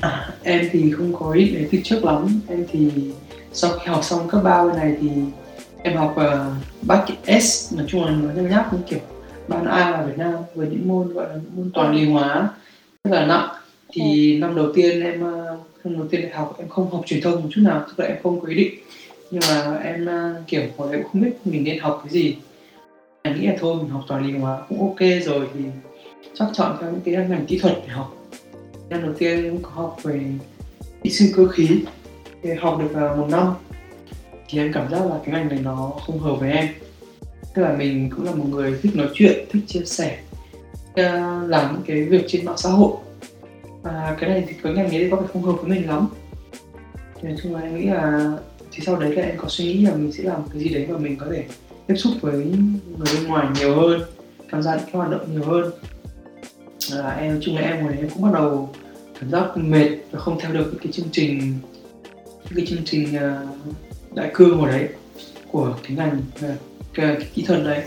[0.00, 2.90] À, em thì không có ý định từ trước lắm em thì
[3.52, 5.08] sau khi học xong cấp 3 bên này thì
[5.82, 7.04] em học uh, Bac
[7.42, 7.74] S.
[7.74, 8.98] Nói chung là nó nhắc nhắc những kiểu
[9.48, 12.48] ban A ở Việt Nam với những môn gọi là môn toàn lý hóa
[13.04, 13.48] rất là nặng.
[13.92, 17.20] Thì năm đầu tiên em ờ, năm đầu tiên đại học em không học truyền
[17.20, 18.74] thông một chút nào tức là em không có ý định.
[19.30, 22.36] Nhưng mà em ờ, kiểu hồi cũng không biết mình nên học cái gì.
[23.22, 25.60] Em nghĩ là thôi mình học toàn lý hóa cũng ok rồi thì
[26.34, 28.14] chắc chọn theo những cái ngành kỹ thuật để học.
[28.90, 30.20] Năm đầu tiên em có học về
[31.02, 31.68] kỹ sư cơ khí
[32.42, 33.54] thì học được uh, một năm
[34.48, 36.68] thì em cảm giác là cái ngành này nó không hợp với em.
[37.54, 40.18] Tức là mình cũng là một người thích nói chuyện thích chia sẻ
[40.90, 42.92] uh, làm những cái việc trên mạng xã hội.
[43.82, 46.08] Và cái này thì cái ngành ấy có vẻ không hợp với mình lắm.
[47.14, 48.32] Thì nói chung là em nghĩ là
[48.72, 50.86] thì sau đấy là em có suy nghĩ là mình sẽ làm cái gì đấy
[50.88, 51.44] mà mình có thể
[51.86, 54.00] tiếp xúc với người bên ngoài nhiều hơn
[54.50, 55.70] tham gia những cái hoạt động nhiều hơn.
[56.92, 58.70] Là em chung là em hồi đấy em cũng bắt đầu
[59.20, 61.54] cảm giác mệt và không theo được những cái chương trình
[62.56, 63.48] cái chương trình uh,
[64.14, 64.88] đại cương hồi đấy
[65.52, 66.50] của cái ngành uh,
[66.94, 67.82] cái, cái kỹ thuật đấy.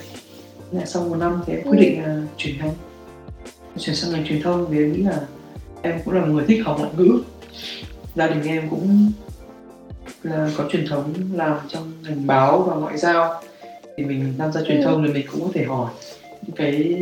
[0.71, 1.81] Là sau một năm thì em quyết Ừ.
[1.81, 2.73] định uh, chuyển ngành.
[3.79, 5.19] Chuyển sang ngành truyền thông vì em nghĩ là
[5.81, 7.21] em cũng là người thích học ngoại ngữ.
[8.15, 9.11] Gia đình em cũng
[10.23, 13.41] là có truyền thống làm trong ngành báo và ngoại giao.
[13.97, 14.83] Thì mình tham gia truyền Ừ.
[14.85, 15.91] thông thì mình cũng có thể hỏi
[16.41, 16.97] những cái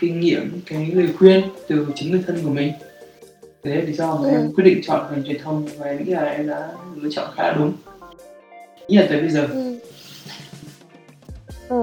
[0.00, 2.72] kinh nghiệm cái lời khuyên từ chính người thân của mình
[3.66, 4.34] thế là lý do mà Ừ.
[4.34, 7.30] em quyết định chọn ngành truyền thông và em nghĩ là em đã lựa chọn
[7.36, 7.72] khá là đúng
[8.88, 9.78] nghĩ là tới bây giờ Ừ.
[11.68, 11.82] Ừ.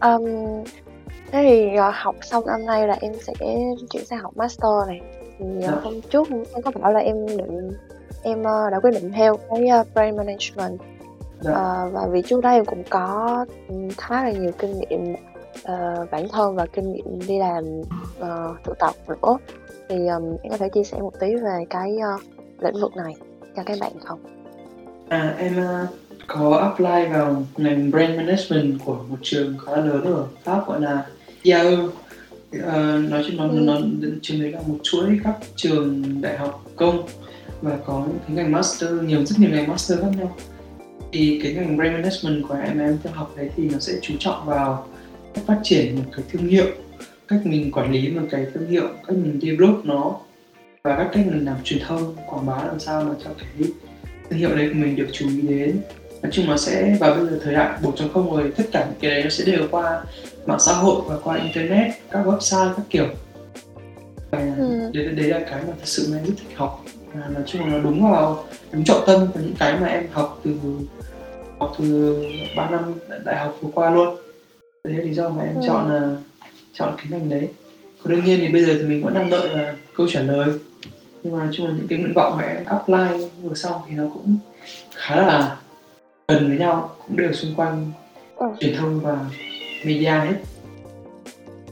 [0.00, 0.64] Ừm,
[1.32, 3.32] thế thì ờ, học xong năm nay là em sẽ
[3.90, 5.00] chuyển sang học master này.
[5.38, 5.80] Thì ờ, Dạ.
[5.82, 7.70] hôm trước em có bảo là em định
[8.22, 9.60] em ờ, đã quyết định theo cái
[9.94, 10.78] brand management
[11.40, 11.52] Dạ.
[11.52, 13.46] Ờ, và vì trước đó em cũng có
[13.98, 15.14] khá là nhiều kinh nghiệm
[15.62, 17.64] ờ, bản thân và kinh nghiệm đi làm
[18.20, 19.38] ờ, thực tập nữa.
[19.88, 22.16] Thì ừm, em có thể chia sẻ một tí về cái ờ,
[22.60, 23.14] lĩnh vực này
[23.56, 24.18] cho các bạn không?
[25.08, 25.88] à, em uh,
[26.26, 31.06] có apply vào ngành brand management của một trường khá lớn ở Pháp gọi là
[31.42, 31.76] IAE
[32.62, 33.50] Ờ, nói chung nó, Ừ.
[34.00, 37.06] nó trường đấy là một chuỗi các trường đại học công
[37.62, 40.36] và có những cái ngành master nhiều rất nhiều ngành master khác nhau
[41.12, 44.14] thì cái ngành brand management của em em theo học đấy thì nó sẽ chú
[44.18, 44.86] trọng vào
[45.34, 46.66] cách phát triển một cái thương hiệu
[47.28, 50.16] cách mình quản lý một cái thương hiệu cách mình develop nó
[50.82, 53.68] và các cách mình làm truyền thông quảng bá làm sao mà cho cái
[54.30, 55.80] thương hiệu đấy của mình được chú ý đến.
[56.22, 59.10] Nói chung nó sẽ vào bây giờ thời đại 4.0 rồi tất cả những cái
[59.10, 60.04] đấy nó sẽ đều qua
[60.46, 63.06] mạng xã hội và qua internet các website các kiểu.
[64.30, 64.90] Và Ừ.
[64.94, 66.84] đấy, đấy là cái mà thật sự mà em rất thích học.
[67.14, 70.04] Và nói chung là nó đúng vào đúng trọng tâm của những cái mà em
[70.12, 70.54] học từ
[71.58, 72.18] học từ
[72.56, 72.94] 3 năm
[73.24, 74.16] đại học vừa qua luôn
[74.84, 75.60] là lý do mà em Ừ.
[75.66, 76.16] chọn là
[76.72, 77.48] chọn cái ngành đấy
[78.02, 80.48] còn đương nhiên thì bây giờ thì mình vẫn đang đợi là câu trả lời
[81.22, 83.94] nhưng mà nói chung là những cái nguyện vọng mà em apply vừa xong thì
[83.94, 84.36] nó cũng
[84.94, 85.56] khá là
[86.28, 87.92] gần với nhau cũng đều xung quanh
[88.36, 88.46] Ừ.
[88.60, 89.18] truyền thông và
[89.84, 90.34] media hết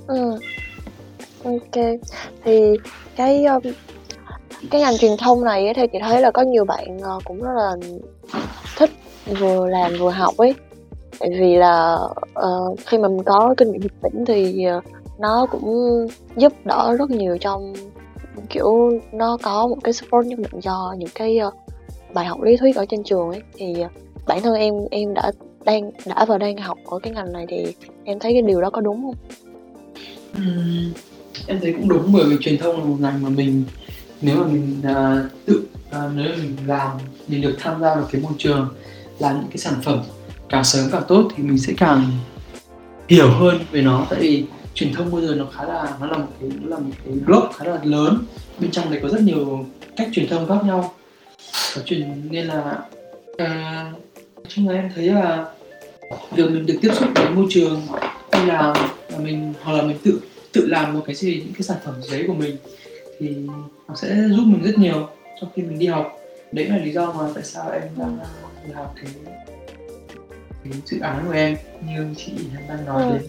[0.07, 0.39] Ừ.
[1.45, 1.85] Ok.
[2.45, 2.61] Thì
[3.17, 3.63] cái um,
[4.71, 7.53] cái ngành truyền thông này thì chị thấy là có nhiều bạn ờ, cũng rất
[7.57, 7.73] là
[8.79, 8.91] thích
[9.41, 10.55] vừa làm vừa học ấy.
[11.21, 11.97] Tại vì là
[12.43, 14.85] Ờ, khi mà mình có kinh nghiệm thực tiễn thì uh,
[15.19, 17.75] nó cũng giúp đỡ rất nhiều trong
[18.49, 21.55] kiểu nó có một cái support nhất định cho những cái uh,
[22.15, 23.91] bài học lý thuyết ở trên trường ấy thì uh,
[24.27, 25.33] bản thân em em đã
[25.65, 27.75] đang đã và đang học ở cái ngành này thì
[28.05, 29.15] em thấy cái điều đó có đúng không?
[30.37, 30.93] Uhm,
[31.47, 33.65] em thấy cũng đúng bởi vì truyền thông là một ngành mà mình
[34.21, 38.09] nếu mà mình uh, tự uh, nếu mà mình làm mình được tham gia vào
[38.13, 38.69] cái môi trường
[39.19, 40.03] làm những cái sản phẩm
[40.49, 42.11] càng sớm càng tốt thì mình sẽ càng
[43.13, 44.45] hiểu hơn về nó tại vì
[44.75, 47.15] truyền thông bây giờ nó khá là nó là một cái nó là một cái
[47.27, 48.25] block khá là lớn.
[48.59, 50.95] Bên trong này có rất nhiều cách truyền thông khác nhau.
[51.75, 52.79] Và truyền nên là
[53.39, 53.93] à,
[54.49, 55.47] chung là em thấy là
[56.31, 57.81] việc mình được tiếp xúc với môi trường
[58.33, 58.75] hay là,
[59.09, 60.21] là mình hoặc là mình tự
[60.53, 62.57] tự làm một cái gì những cái sản phẩm giấy của mình
[63.19, 63.37] thì
[63.89, 65.09] nó sẽ giúp mình rất nhiều
[65.41, 66.19] trong khi mình đi học.
[66.53, 68.19] Đấy là lý do mà tại sao em đang
[68.75, 69.07] làm cái
[70.65, 71.57] cái dự án của em
[71.89, 72.33] như chị
[72.69, 73.13] đang nói Ừ.
[73.13, 73.23] đến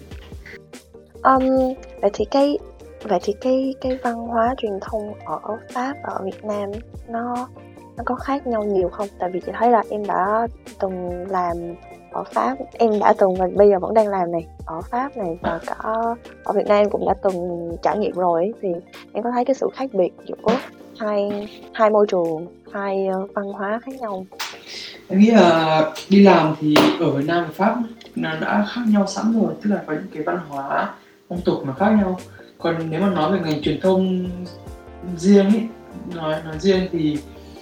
[1.24, 2.58] Um, vậy thì cái
[3.04, 5.40] vậy thì cái cái văn hóa truyền thông ở
[5.74, 6.72] Pháp và ở Việt Nam
[7.08, 7.48] nó
[7.98, 9.08] nó có khác nhau nhiều không?
[9.20, 10.48] Tại vì chị thấy là em đã
[10.80, 11.58] từng làm
[12.12, 15.38] ở Pháp, em đã từng và bây giờ vẫn đang làm này ở Pháp này
[15.42, 15.76] và cả
[16.44, 18.70] ở Việt Nam cũng đã từng trải nghiệm rồi thì
[19.14, 20.56] em có thấy cái sự khác biệt giữa
[21.00, 24.26] hai hai môi trường, hai ờ, văn hóa khác nhau
[25.08, 27.76] em nghĩ là đi làm thì ở Việt Nam và Pháp
[28.16, 30.94] nó đã khác nhau sẵn rồi, tức là có những cái văn hóa
[31.30, 32.20] phong tục mà khác nhau.
[32.58, 34.30] Còn nếu mà nói về ngành truyền thông
[35.18, 35.62] riêng ấy
[36.16, 37.18] nói nói riêng thì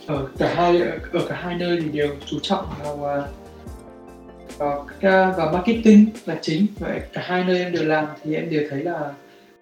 [0.08, 0.82] ở cả hai,
[1.14, 3.22] ở cả hai nơi thì đều chú trọng vào à,
[4.58, 6.66] vào à, vào marketing là chính.
[6.80, 9.00] Vậy cả hai nơi em đều làm thì em đều thấy là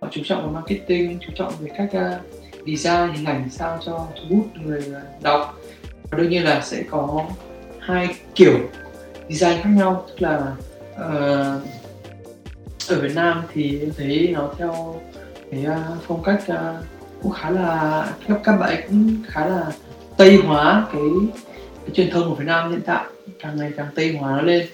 [0.01, 2.19] họ chú trọng vào marketing, chú trọng về cách à,
[2.67, 4.83] design hình ảnh sao cho thu hút người
[5.21, 5.59] đọc.
[6.11, 7.25] Và đương nhiên là sẽ có
[7.89, 8.59] hai kiểu
[9.29, 10.55] design khác nhau tức là
[10.93, 11.63] uh,
[12.89, 15.01] ở Việt Nam thì em thấy nó theo
[15.51, 16.85] cái uh, phong cách uh,
[17.21, 19.71] cũng khá là các các bạn ấy cũng khá là
[20.17, 21.01] tây hóa cái
[21.85, 23.05] cái truyền thông của Việt Nam hiện tại
[23.39, 24.67] càng ngày càng tây hóa nó lên.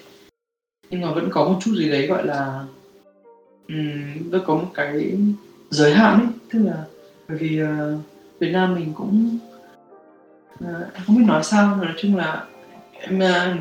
[0.90, 2.64] Nhưng mà vẫn có một chút gì đấy gọi là
[3.68, 5.16] um, vẫn có một cái
[5.70, 6.84] giới hạn ấy tức là
[7.28, 7.68] bởi vì uh,
[8.38, 9.38] Việt Nam mình cũng
[10.64, 10.68] uh,
[11.06, 12.44] không biết nói sao nói chung là
[13.08, 13.54] em ờ,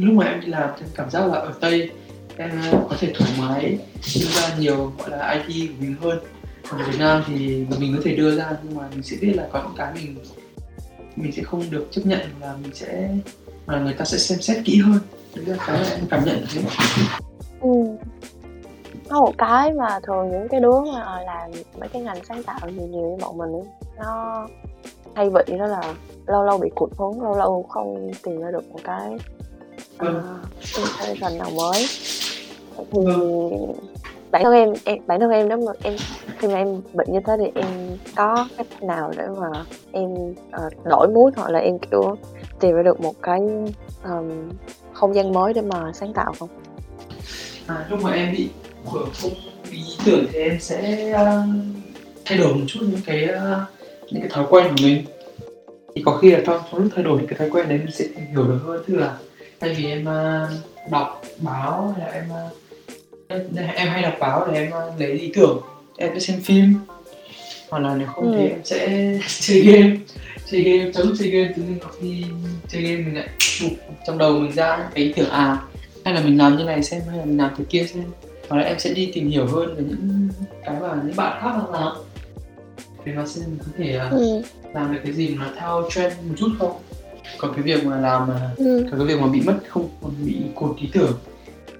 [0.00, 1.90] lúc mà em đi làm thì em cảm giác là ở Tây
[2.36, 3.78] em có thể thoải mái
[4.20, 6.18] đưa ra nhiều gọi là IT của mình hơn.
[6.70, 9.32] Còn ở Việt Nam thì mình có thể đưa ra nhưng mà mình sẽ biết
[9.36, 10.16] là có những cái mình
[11.16, 13.08] mình sẽ không được chấp nhận là mình sẽ
[13.66, 14.98] mà người ta sẽ xem xét kỹ hơn.
[15.34, 16.62] Đấy là cái em cảm nhận thế.
[17.60, 17.70] Ừ.
[19.08, 21.50] Có một cái mà thường những cái đứa mà làm
[21.80, 23.66] mấy cái ngành sáng tạo nhiều nhiều như bọn mình ấy,
[23.98, 24.46] nó
[25.14, 25.94] hay bị đó là
[26.26, 29.18] lâu lâu bị cụt hứng, lâu lâu không tìm ra được một cái
[29.98, 30.22] Vâng.
[31.24, 31.86] uh, nào mới.
[32.92, 33.00] Thì
[34.30, 35.96] bản thân em, em bản thân em nếu mà em
[36.38, 40.14] khi mà em bị như thế thì em có cách nào để mà em
[40.50, 42.16] ờ, đổi mood hoặc là em kiểu
[42.60, 43.40] tìm ra được một cái
[44.02, 44.48] ờm,
[44.92, 46.48] không gian mới để mà sáng tạo không?
[47.66, 48.50] À, lúc mà em bị
[48.84, 49.30] không
[49.70, 51.42] ý tưởng thì em sẽ ờ,
[52.24, 53.64] thay đổi một chút những cái ờ,
[54.10, 55.04] những cái thói quen của mình.
[55.94, 57.92] Thì có khi là trong, trong lúc thay đổi những cái thói quen đấy mình
[57.92, 59.16] sẽ hiểu được hơn tức là
[59.60, 60.48] thay vì em ờ,
[60.90, 62.50] đọc báo hay là em ờ,
[63.28, 63.40] em,
[63.74, 65.60] em hay đọc báo để em ờ, lấy ý tưởng
[65.96, 66.74] em sẽ xem phim.
[67.70, 68.48] Hoặc là nếu không thì Ừ.
[68.48, 69.96] em sẽ chơi game
[70.50, 72.24] chơi game trong lúc chơi game tự nhiên có khi
[72.68, 73.28] chơi game mình lại
[73.62, 73.72] bụp
[74.06, 75.58] trong đầu mình ra cái ý tưởng à
[76.04, 78.04] hay là mình làm như này xem hay là mình làm thế kia xem.
[78.48, 80.28] Hoặc là em sẽ đi tìm hiểu hơn về những
[80.64, 81.92] cái mà những bạn khác đang làm
[83.16, 84.42] mà xem mình có thể à, Ừ.
[84.74, 86.72] làm được cái gì mà nó theo trend một chút không
[87.38, 88.86] còn cái việc mà làm à, Ừ.
[88.90, 91.12] còn cái việc mà bị mất không còn bị cột ý tưởng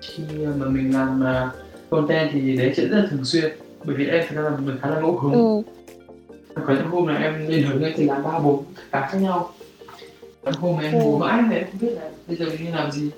[0.00, 0.22] khi
[0.58, 1.50] mà mình làm à,
[1.90, 3.52] content thì đấy sẽ rất là thường xuyên
[3.84, 5.62] bởi vì em thực ra là một người khá là ngẫu hứng Ừ.
[6.66, 9.50] có những hôm là em lên hứng em thì làm ba bốn cái khác nhau
[10.44, 10.98] có hôm mà em Ừ.
[11.04, 13.10] ngủ mãi mà em không biết là bây giờ nên làm gì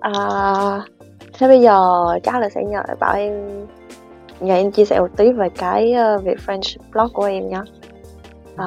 [0.00, 0.12] À,
[1.38, 3.32] thế bây giờ chắc là sẽ nhờ bảo em
[4.40, 7.60] nhờ em chia sẻ một tí về cái ờ, việc French blog của em nhé.
[8.56, 8.66] À,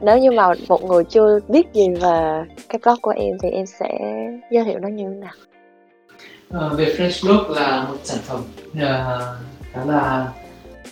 [0.00, 3.66] nếu như mà một người chưa biết gì về cái blog của em thì em
[3.66, 3.98] sẽ
[4.50, 5.32] giới thiệu nó như thế nào.
[6.50, 8.40] Ờ, về French Blog là một sản phẩm
[8.72, 8.78] uh,
[9.72, 10.32] khá là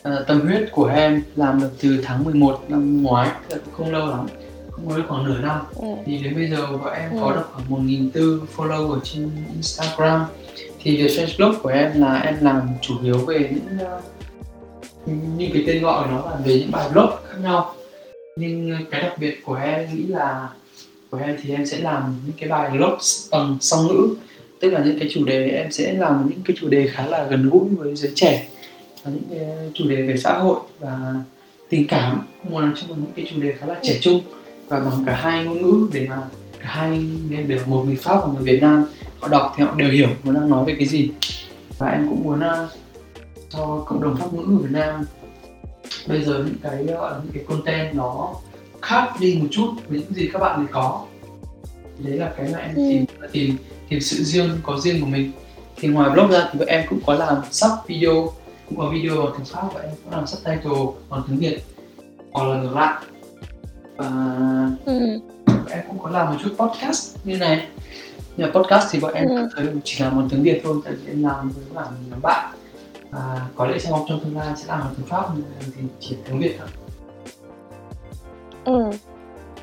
[0.08, 4.06] uh, tâm huyết của em làm được từ tháng 11 năm ngoái cũng không lâu
[4.06, 4.26] lắm
[4.76, 5.86] cũng mới khoảng nửa năm ừ.
[6.04, 7.18] thì đến bây giờ bọn em Ừ.
[7.20, 10.24] có được khoảng một nghìn tư follow ở trên Instagram
[10.84, 14.00] thì việc blog của em là em làm chủ yếu về những ờ,
[15.06, 17.74] những như cái tên gọi của nó là về những bài blog khác nhau.
[18.36, 20.48] Nhưng cái đặc biệt của em nghĩ là,
[21.10, 22.98] của em thì em sẽ làm những cái bài blog
[23.30, 24.14] bằng song ngữ.
[24.60, 27.26] Tức là những cái chủ đề em sẽ làm những cái chủ đề khá là
[27.30, 28.48] gần gũi với giới trẻ
[29.04, 31.14] và những cái chủ đề về xã hội và
[31.68, 32.26] tình cảm.
[32.50, 34.20] Một trong những cái chủ đề khá là trẻ trung
[34.68, 36.22] và bằng cả hai ngôn ngữ để mà
[36.60, 38.86] cả hai nên được một người Pháp và người Việt Nam
[39.24, 41.10] họ đọc thì họ đều hiểu muốn đang nói về cái gì.
[41.78, 42.68] Và em cũng muốn uh,
[43.50, 45.04] cho cộng đồng Pháp ngữ ở Việt Nam
[46.06, 48.34] bây giờ những cái gọi là những cái content nó
[48.82, 51.04] khác đi một chút với những gì các bạn ấy có.
[51.98, 52.82] Đấy là cái mà em Ừ.
[52.88, 53.56] tìm tìm
[53.88, 55.32] tìm sự riêng có riêng của mình.
[55.76, 58.32] Thì ngoài blog ra thì em cũng có làm sub video
[58.68, 61.60] cũng có video bằng tiếng Pháp và em cũng làm subtitle bằng tiếng Việt.
[62.32, 63.02] Hoặc là ngược lại.
[63.96, 64.06] Và
[64.84, 65.20] Ừ.
[65.70, 67.66] em cũng có làm một chút podcast như này
[68.36, 69.48] nhưng mà podcast thì bọn em Ừ.
[69.84, 72.54] chỉ làm bằng tiếng Việt thôi tại vì em làm với cả nhóm bạn
[73.10, 75.28] và có lẽ trong trong tương lai sẽ làm bằng tiếng Pháp
[75.76, 76.68] thì chỉ tiếng Việt thôi
[78.64, 78.90] Ừ.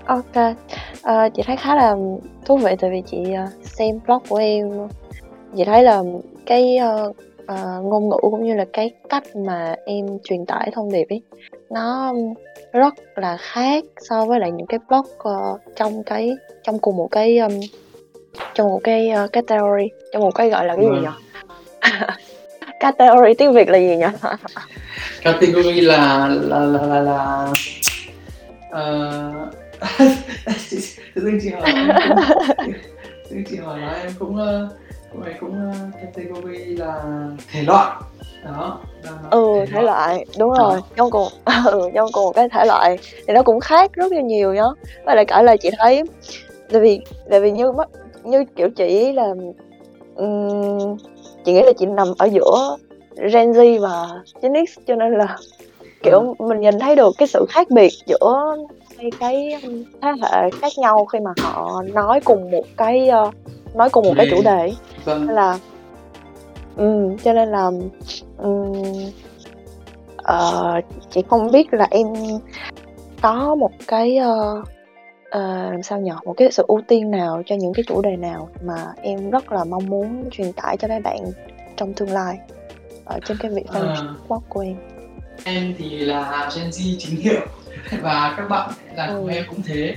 [0.05, 0.55] Ok.
[1.01, 1.95] Ờ, chị thấy khá là
[2.45, 4.69] thú vị tại vì chị ờ, xem blog của em
[5.57, 6.03] chị thấy là
[6.45, 7.11] cái ờ,
[7.47, 11.21] ờ, ngôn ngữ cũng như là cái cách mà em truyền tải thông điệp ấy
[11.69, 12.13] nó
[12.73, 16.31] rất là khác so với lại những cái blog ờ, trong cái
[16.63, 17.51] trong cùng một cái um,
[18.53, 21.01] trong một cái ờ, category trong một cái gọi là cái gì Vâng.
[21.01, 21.07] nhỉ
[22.79, 24.05] category tiếng Việt là gì nhỉ
[25.21, 27.47] category là là là là, là
[28.69, 29.31] ờ,
[31.15, 31.71] tự dưng chị hỏi
[33.29, 34.69] tự dưng chị hỏi là em cũng ờ,
[35.11, 37.03] cũng ấy cũng category là
[37.51, 37.95] thể loại.
[38.43, 38.79] Đó
[39.31, 40.25] ừ thể loại.
[40.37, 40.57] đúng Đó.
[40.69, 41.27] rồi trong cùng
[41.65, 42.97] ừ, trong cùng cái thể loại.
[43.27, 44.63] Thì nó cũng khác rất là nhiều nhá
[45.05, 46.03] với lại cả là chị thấy
[46.71, 47.71] tại vì tại vì như
[48.23, 49.33] như kiểu chị là
[50.15, 50.97] ừm,
[51.45, 52.77] chị nghĩ là chị nằm ở giữa
[53.33, 54.07] Gen Z và
[54.41, 55.37] Gen X cho nên là
[56.03, 58.55] kiểu mình nhìn thấy được cái sự khác biệt giữa
[58.97, 59.61] hai cái
[60.01, 63.31] thế hệ khác nhau khi mà họ nói cùng một cái ờ,
[63.75, 64.73] nói cùng một cái Chủ đề.
[65.05, 65.25] vâng.
[65.27, 65.59] Nên là
[66.77, 67.71] ừ, cho nên là
[68.37, 68.73] ừm,
[70.17, 72.07] ờ, chị không biết là em
[73.21, 74.63] có một cái ờ,
[75.31, 76.11] ờ, làm sao nhỉ?
[76.25, 79.51] Một cái sự ưu tiên nào cho những cái chủ đề nào mà em rất
[79.51, 81.17] là mong muốn truyền tải cho các bạn
[81.77, 82.37] trong tương lai
[83.05, 83.95] ở trên cái vị Ờ.
[84.27, 84.75] Facebook của em?
[85.43, 87.41] Em thì là Gen Z chính hiệu.
[88.01, 89.29] Và các bạn là của Ừ.
[89.29, 89.95] em cũng thế.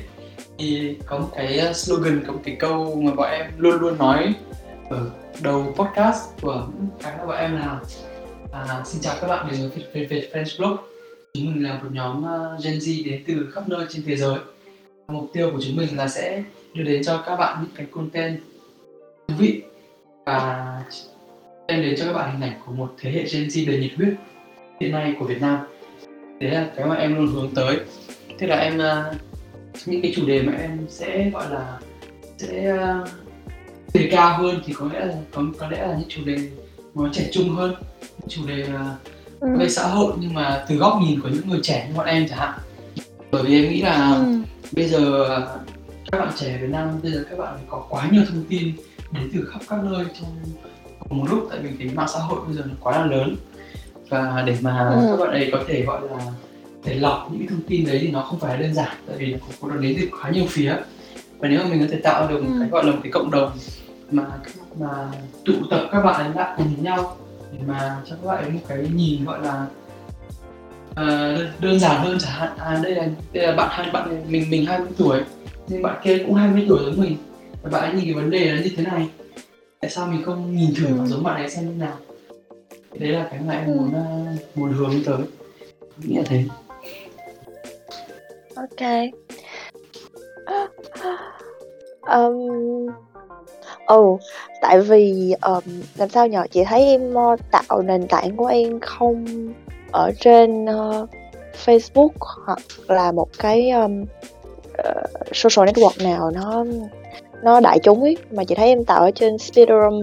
[0.59, 3.99] Thì có một cái uh, slogan có một cái câu mà bọn em luôn luôn
[3.99, 4.35] nói
[4.91, 5.11] ở
[5.43, 6.67] đầu podcast của
[7.03, 7.79] mà bọn em làm
[8.53, 10.77] à, xin chào các bạn đến với về French Blog
[11.35, 12.25] chúng mình là một nhóm
[12.65, 14.37] Gen Z đến từ khắp nơi trên thế giới
[15.09, 16.43] mục tiêu của chúng mình là sẽ
[16.75, 18.41] đưa đến cho các bạn những cái content
[19.29, 19.63] thú vị
[20.27, 20.83] và
[21.69, 23.93] đem đến cho các bạn hình ảnh của một thế hệ Gen Z đầy nhiệt
[23.97, 24.15] huyết
[24.81, 25.59] hiện nay của Việt Nam
[26.41, 27.81] đấy là cái mà em luôn hướng tới
[28.39, 29.17] tức là em uh,
[29.87, 31.79] những cái chủ đề mà em sẽ gọi là
[32.39, 33.09] sẽ uh,
[33.95, 36.37] đề cao hơn thì có lẽ là có, có lẽ là những chủ đề
[36.95, 38.97] nó trẻ trung hơn những chủ đề là
[39.41, 39.49] ừ.
[39.59, 42.29] về xã hội nhưng mà từ góc nhìn của những người trẻ như bọn em
[42.29, 42.59] chẳng hạn
[43.31, 44.54] bởi vì em nghĩ là Ừ.
[44.73, 45.29] bây giờ uh,
[46.13, 48.73] các bạn trẻ Việt Nam bây giờ các bạn có quá nhiều thông tin
[49.13, 50.31] đến từ khắp các nơi trong
[51.09, 53.37] cùng một lúc tại vì cái mạng xã hội bây giờ nó quá là lớn
[54.09, 55.07] và để mà Ừ.
[55.11, 56.19] các bạn ấy có thể gọi là
[56.85, 59.33] để lọc những cái thông tin đấy thì nó không phải đơn giản tại vì
[59.33, 60.77] nó cũng có đến từ khá nhiều phía
[61.39, 62.61] và nếu mà mình có thể tạo được một Ừ.
[62.61, 63.51] cái gọi là một cái cộng đồng
[64.11, 64.25] mà
[64.81, 64.89] mà
[65.45, 67.17] tụ tập các bạn lại cùng nhau
[67.53, 69.67] để mà cho các bạn ấy một cái nhìn gọi là
[70.95, 74.25] ờ, đơn, giản hơn chẳng hạn à đây là đây là bạn hai bạn này,
[74.29, 75.21] mình mình 20 tuổi
[75.69, 77.17] nhưng bạn kia cũng 20 tuổi giống mình.
[77.63, 79.09] Và bạn ấy nhìn cái vấn đề là như thế này
[79.81, 81.97] tại sao mình không nhìn thử và giống bạn ấy xem như nào?
[82.99, 83.75] Đấy là cái mà em Ừ.
[83.75, 84.03] muốn ờ,
[84.55, 85.19] muốn hướng tới.
[85.99, 86.45] Nghĩ là thế.
[88.57, 89.11] Ok.
[92.03, 92.87] Um,
[93.87, 94.03] ừ
[94.61, 95.63] tại vì um,
[95.97, 96.45] làm sao nhờ?
[96.51, 99.25] Chị thấy em ờ, tạo nền tảng của em không
[99.95, 101.07] ở trên ờ,
[101.65, 102.09] Facebook
[102.47, 104.05] hoặc là một cái um,
[104.77, 104.93] ờ,
[105.33, 106.65] social network nào nó
[107.43, 108.17] nó đại chúng ấy.
[108.31, 110.03] Mà chị thấy em tạo ở trên Spiderum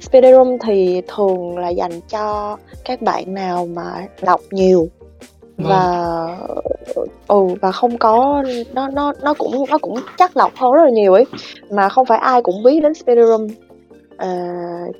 [0.00, 4.88] Spiderum thì thường là dành cho các bạn nào mà đọc nhiều
[5.56, 5.68] Vâng.
[5.68, 6.26] và
[7.28, 10.90] ừ và không có nó nó nó cũng nó cũng chắc lọc hơn rất là
[10.90, 11.24] nhiều ấy.
[11.70, 13.46] Mà không phải ai cũng biết đến Spiderum
[14.18, 14.28] ờ,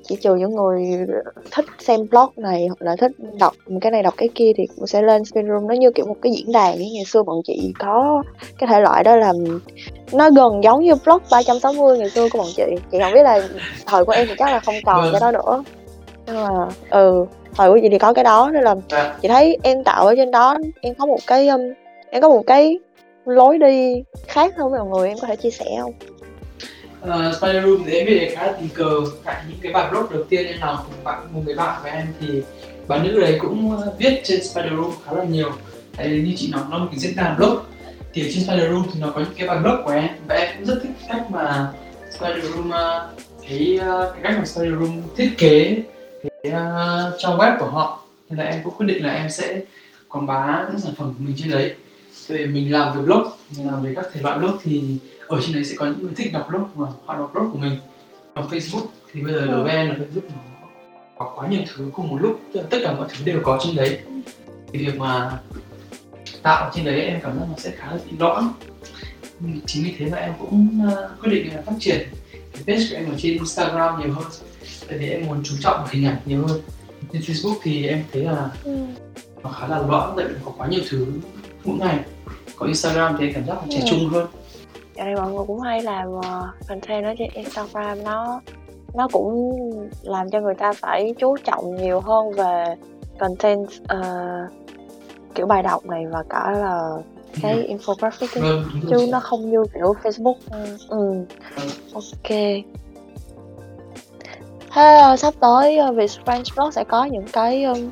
[0.03, 1.07] chỉ trừ những người
[1.51, 4.87] thích xem blog này hoặc là thích đọc cái này đọc cái kia thì cũng
[4.87, 5.67] sẽ lên spin room.
[5.69, 8.23] Nó như kiểu một cái diễn đàn ấy ngày xưa bọn chị có
[8.59, 9.33] cái thể loại đó là
[10.13, 12.63] nó gần giống như blog 360 ngày xưa của bọn chị.
[12.93, 13.49] Chị không biết là
[13.87, 15.65] thời của em thì chắc là không còn cái đó nữa.
[16.27, 16.49] Nhưng mà
[16.91, 19.19] ừ thời của chị thì có cái đó nên là Dạ.
[19.23, 21.61] chị thấy em tạo ở trên đó em có một cái um,
[22.11, 22.79] em có một cái
[23.25, 25.93] lối đi khác với mọi người em có thể chia sẻ không
[27.05, 29.01] Uh, Spider Room thì em biết khá là tình cờ.
[29.25, 31.89] Tại những cái bài blog đầu tiên em làm cùng bạn một người bạn của
[31.89, 32.43] em thì
[32.89, 35.53] bạn nữ đấy cũng ờ, viết trên Spider Room khá là nhiều.
[35.97, 37.59] Tại vì như chị nói nó một cái diễn đàn blog.
[38.13, 40.35] Thì ở trên Spider Room thì nó có những cái bài blog của em và
[40.35, 41.73] em cũng rất thích cách mà
[42.11, 45.83] Spider Room uh, cái, uh, cái cách mà Spider Room thiết kế
[46.23, 48.01] cái uh, trang web của họ.
[48.31, 49.61] Nên là em cũng quyết định là em sẽ
[50.09, 51.75] quảng bá những sản phẩm của mình trên đấy.
[52.29, 53.23] Thì mình làm về blog
[53.57, 54.83] mình làm về các thể loại blog thì
[55.29, 57.59] ở trên đấy sẽ có những người thích đọc blog mà họ đọc blog của
[57.59, 57.77] mình.
[58.35, 59.47] Còn Facebook thì bây giờ Ừ.
[59.47, 60.67] đối với em là Facebook nó
[61.19, 63.99] có quá nhiều thứ cùng một lúc tất cả mọi thứ đều có trên đấy.
[64.73, 65.39] Thì việc mà
[66.43, 68.53] tạo trên đấy em cảm giác nó sẽ khá là bị lõm.
[69.41, 72.09] Ừ, chính vì thế mà em cũng uh, quyết định là phát triển
[72.53, 74.25] cái page của em ở trên Instagram nhiều hơn.
[74.89, 76.61] Tại vì em muốn chú trọng vào hình ảnh nhiều hơn.
[77.13, 78.49] Trên Facebook thì em thấy là
[79.43, 81.07] nó khá là loãng tại vì có quá nhiều thứ
[81.65, 81.99] mỗi ngày.
[82.57, 83.87] Còn Instagram thì em cảm giác là trẻ Ừ.
[83.91, 84.27] trung hơn
[84.95, 88.41] Dạo này mọi người cũng hay làm ờ, content ở trên Instagram nó
[88.95, 89.53] nó cũng
[90.03, 92.65] làm cho người ta phải chú trọng nhiều hơn về
[93.19, 94.01] content ờ,
[95.35, 96.81] kiểu bài đọc này và cả là
[97.43, 98.51] cái infographic ấy.
[98.51, 100.77] vâng chứ nó không như kiểu Facebook ừ.
[100.89, 101.25] ừ.
[101.95, 102.31] ok
[104.75, 107.91] thế ờ, sắp tới uh, Việt French Blog sẽ có những cái um,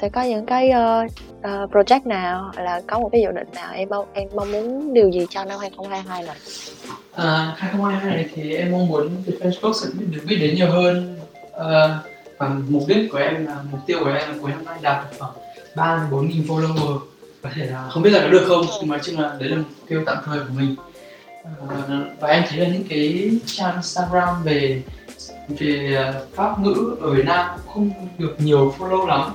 [0.00, 1.06] sẽ có những cái ờ,
[1.48, 2.52] uh, project nào?
[2.56, 5.44] Là có một cái dự định nào em mong em mong muốn điều gì cho
[5.44, 6.36] năm 2022 này
[7.14, 11.16] À, 2022 này thì em mong muốn Defense Facebook sẽ được biết đến nhiều hơn.
[11.58, 11.98] À,
[12.38, 15.04] và mục đích của em là mục tiêu của em là cuối năm nay đạt
[15.04, 15.32] được khoảng
[15.76, 16.98] ba đến bốn nghìn follower.
[17.42, 19.56] Có thể là không biết là có được không nhưng mà chung là đấy là
[19.56, 20.76] mục tiêu tạm thời của mình.
[21.68, 24.82] À, và em thấy là những cái trang Instagram về
[25.48, 25.98] về
[26.34, 29.32] pháp ngữ ở Việt Nam cũng không được nhiều follow lắm.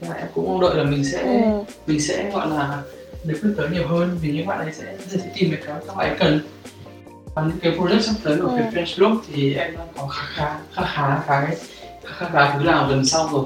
[0.00, 1.62] Là em cũng mong đợi là mình sẽ ừ.
[1.86, 2.82] mình sẽ gọi là
[3.24, 5.96] được biết tới nhiều hơn vì những bạn ấy sẽ sẽ tìm được cái các
[5.96, 6.40] bạn ấy cần
[7.34, 8.56] và những cái project sắp tới của Ừ.
[8.58, 11.56] cái French blog thì em đang có khá khá khá khá cái
[12.04, 13.44] khá khá khá thứ làm gần xong rồi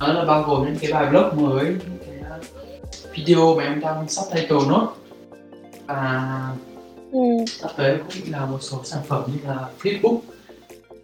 [0.00, 3.80] đó là bao gồm những cái bài blog mới những cái uh, video mà em
[3.80, 4.96] đang subtitle nốt
[5.86, 6.32] và
[7.12, 7.18] Ừ.
[7.60, 10.18] sắp tới cũng định làm một số sản phẩm như là flipbook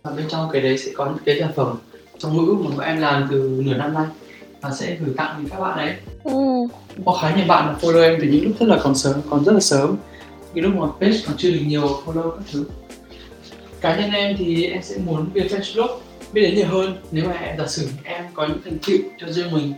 [0.03, 1.79] và bên trong cái đấy sẽ có những cái sản phẩm
[2.19, 4.05] trong ngữ mà bọn em làm từ nửa năm nay
[4.63, 5.95] và sẽ gửi tặng đến các bạn ấy.
[6.25, 6.33] Ừ.
[7.05, 9.53] có khá nhiều bạn follow em từ những lúc rất là còn sớm còn rất
[9.53, 9.97] là sớm.
[10.55, 12.65] Cái lúc mà page còn chưa được nhiều follow các thứ.
[13.81, 15.99] Cá nhân em thì em sẽ muốn việc Facebook
[16.33, 19.33] biết đến nhiều hơn nếu mà em giả sử em có những thành tựu cho
[19.33, 19.73] riêng mình.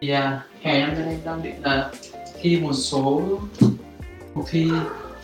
[0.00, 1.90] Thì à, hè năm nay em đang định là
[2.40, 3.22] thi một số
[4.34, 4.66] cuộc thi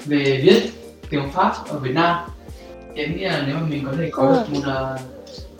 [0.06, 0.70] về viết
[1.10, 2.16] tiếng Pháp ở Việt Nam.
[2.96, 4.34] Thì em nghĩ là nếu mà mình có thể có Ừ.
[4.34, 4.96] được một, à,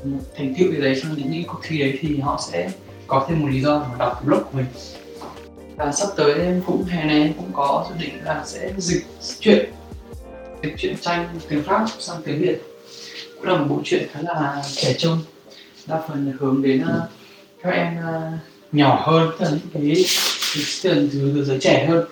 [0.05, 2.71] một thành tựu gì đấy trong những cuộc thi đấy thì họ sẽ
[3.07, 4.67] có thêm một lý do mà đọc blog của mình.
[5.77, 9.07] Và sắp tới em cũng hè này em cũng có dự định là sẽ dịch
[9.41, 9.71] truyện
[10.63, 12.63] dịch truyện tranh tiếng Pháp sang tiếng Việt.
[13.37, 15.19] Cũng là một bộ truyện khá là trẻ trung
[15.87, 17.03] đa phần hướng đến uh,
[17.63, 18.39] các em uh,
[18.73, 20.05] nhỏ hơn tức là những cái
[20.83, 22.05] từ, từ giới trẻ hơn.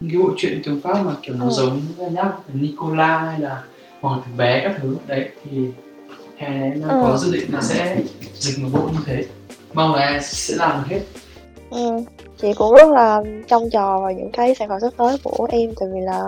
[0.00, 1.50] Những cái bộ truyện tiếng Pháp mà kiểu nó Ừ.
[1.52, 3.62] giống như nhắc Nicola hay là
[4.00, 5.58] Hoàng tử bé các thứ đấy thì
[6.44, 6.98] hè đang Ừ.
[7.10, 7.96] có dự định là sẽ
[8.38, 9.24] dịch một bộ như thế.
[9.74, 11.00] Mong là sẽ làm được hết.
[11.70, 11.96] Ừ.
[12.42, 15.70] chị cũng rất là trông chờ vào những cái sản phẩm sắp tới của em
[15.80, 16.22] tại vì là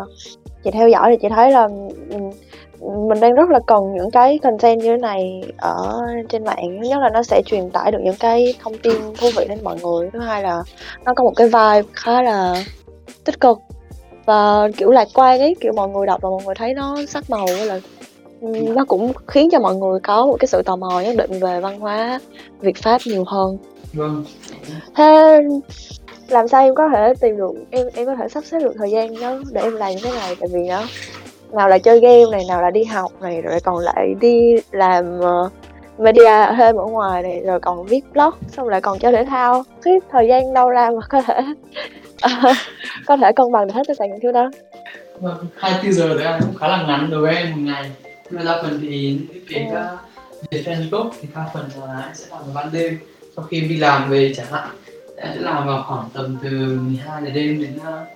[0.65, 1.69] chị theo dõi thì chị thấy là
[2.11, 2.17] ừ,
[3.09, 6.79] mình đang rất là cần những cái content như thế này ở trên mạng.
[6.83, 9.59] Thứ nhất là nó sẽ truyền tải được những cái thông tin thú vị đến
[9.65, 10.11] mọi người.
[10.13, 10.63] Thứ hai là
[11.05, 12.65] nó có một cái vibe khá là
[13.25, 13.59] tích cực
[14.27, 15.55] và kiểu lạc quan ấy.
[15.61, 17.81] Kiểu mọi người đọc và mọi người thấy nó sắc màu với là
[18.40, 21.61] nó cũng khiến cho mọi người có một cái sự tò mò nhất định về
[21.61, 22.20] văn hóa
[22.61, 23.59] Việt Pháp nhiều hơn.
[23.93, 24.24] Vâng.
[24.95, 25.43] Thế
[26.28, 28.91] làm sao em có thể tìm được em em có thể sắp xếp được thời
[28.91, 30.37] gian đó để em làm những cái này?
[30.41, 30.87] Tại vì đó
[31.53, 35.20] nào là chơi game này nào là đi học này rồi còn lại đi làm
[35.20, 35.51] ờ,
[35.99, 39.64] media thêm ở ngoài này rồi còn viết blog xong lại còn chơi thể thao.
[39.82, 41.43] Cái thời gian đâu ra mà có thể
[43.07, 44.51] có thể cân bằng được hết tất cả những thứ đó.
[45.20, 47.91] Vâng, 24 giờ đấy cũng khá là ngắn đối với em một ngày
[48.31, 49.18] nhưng mà đa phần thì
[49.51, 49.97] cái Ừ.
[50.51, 52.99] về Facebook thì đa phần là em sẽ làm vào ban đêm.
[53.37, 54.68] Sau khi em đi làm về chẳng hạn
[55.16, 56.51] em sẽ làm vào khoảng tầm từ
[56.83, 58.09] 12 giờ đêm đến uh,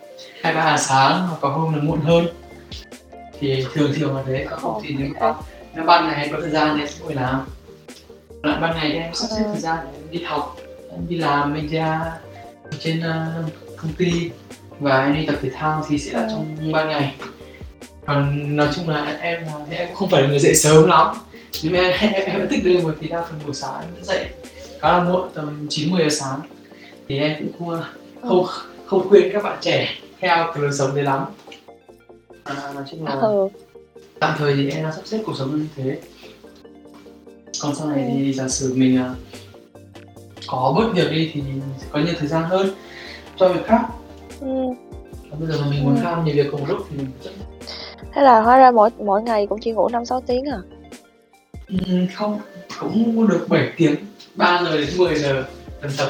[0.42, 2.26] 23 giờ sáng hoặc có hôm là muộn hơn.
[3.40, 5.34] Thì thường thường là thế còn không thì nếu mà
[5.74, 7.40] nếu ban ngày em có thời gian thì em sẽ ngồi làm.
[8.42, 9.50] Lại ban ngày thì em sắp xếp Ừ.
[9.52, 10.56] thời gian để em đi học
[10.90, 11.86] em đi làm media
[12.78, 14.30] trên uh, công ty.
[14.80, 17.14] Và em đi tập thể thao thì sẽ là trong ban ngày
[18.10, 21.16] còn nói chung là em là em cũng không phải là người dậy sớm lắm
[21.62, 24.26] nhưng em, em, em thích đưa một tí đa phần buổi sáng em vẫn dậy
[24.80, 26.40] khá là muộn tầm chín mười giờ sáng
[27.08, 27.82] thì em cũng không
[28.22, 28.46] không,
[28.86, 29.88] không khuyên các bạn trẻ
[30.20, 31.24] theo cái lối sống đấy lắm
[32.44, 33.48] à, nói chung là ừ.
[34.20, 35.98] tạm thời thì em đang sắp xếp cuộc sống như thế
[37.62, 39.14] còn sau này thì giả sử mình à,
[40.46, 41.42] có bớt việc đi thì
[41.90, 42.70] có nhiều thời gian hơn
[43.36, 43.82] cho việc khác
[44.40, 44.46] Ừ.
[45.40, 46.02] bây giờ mà mình muốn Ừ.
[46.02, 47.30] làm nhiều việc cùng lúc thì mình rất
[48.14, 50.58] thế là hóa ra mỗi mỗi ngày cũng chỉ ngủ năm sáu tiếng à?
[51.68, 51.76] Ừ,
[52.14, 52.40] không
[52.80, 53.94] cũng được 7 tiếng.
[54.34, 55.44] 3 giờ đến 10 giờ
[55.80, 56.08] tầm tầm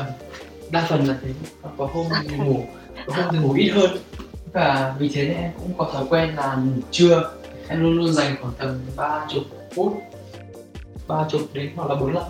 [0.71, 1.29] đa phần là thế.
[1.77, 2.61] Có hôm thì ngủ
[3.07, 3.91] có hôm thì ngủ ít hơn.
[4.53, 7.31] Và vì thế em cũng có thói quen là ngủ trưa.
[7.69, 9.43] Em luôn luôn dành khoảng tầm ba chục
[9.75, 9.93] phút
[11.09, 12.23] ba chục đến hoặc là bốn phút.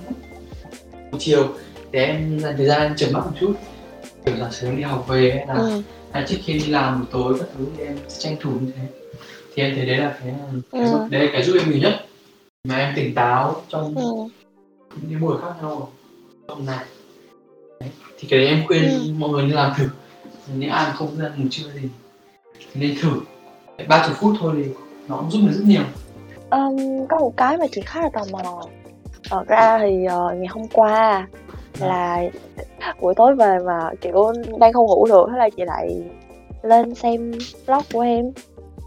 [1.10, 1.48] Buổi chiều
[1.90, 3.54] để em dành thời gian chợp mắt một chút.
[4.24, 5.82] Kiểu giả sử đi học về hay là ừ.
[6.12, 8.72] hay trước khi đi làm buổi tối các thứ thì em sẽ tranh thủ như
[8.76, 8.99] thế
[9.54, 10.34] thì em thấy đấy là cái,
[10.72, 10.88] cái Ừ.
[10.90, 12.04] giúp, đấy là cái giúp em nhiều nhất
[12.64, 14.02] mà em tỉnh táo trong Ừ.
[15.08, 15.88] những buổi khác nhau
[16.48, 16.78] trong đấy.
[18.18, 19.12] thì cái đấy em khuyên Ừ.
[19.18, 19.88] mọi người nên làm thử
[20.56, 21.88] nếu ai không ra ngủ trưa thì,
[22.74, 23.10] nên thử
[23.88, 24.70] ba chục phút thôi thì
[25.08, 25.82] nó cũng giúp được rất nhiều
[26.50, 28.62] Um, có một cái mà chị khá là tò mò
[29.30, 31.26] Thật ra thì ờ, ngày hôm qua
[31.80, 32.22] là
[33.00, 36.02] buổi tối về mà kiểu đang không ngủ được thế là chị lại
[36.62, 37.32] lên xem
[37.66, 38.24] vlog của em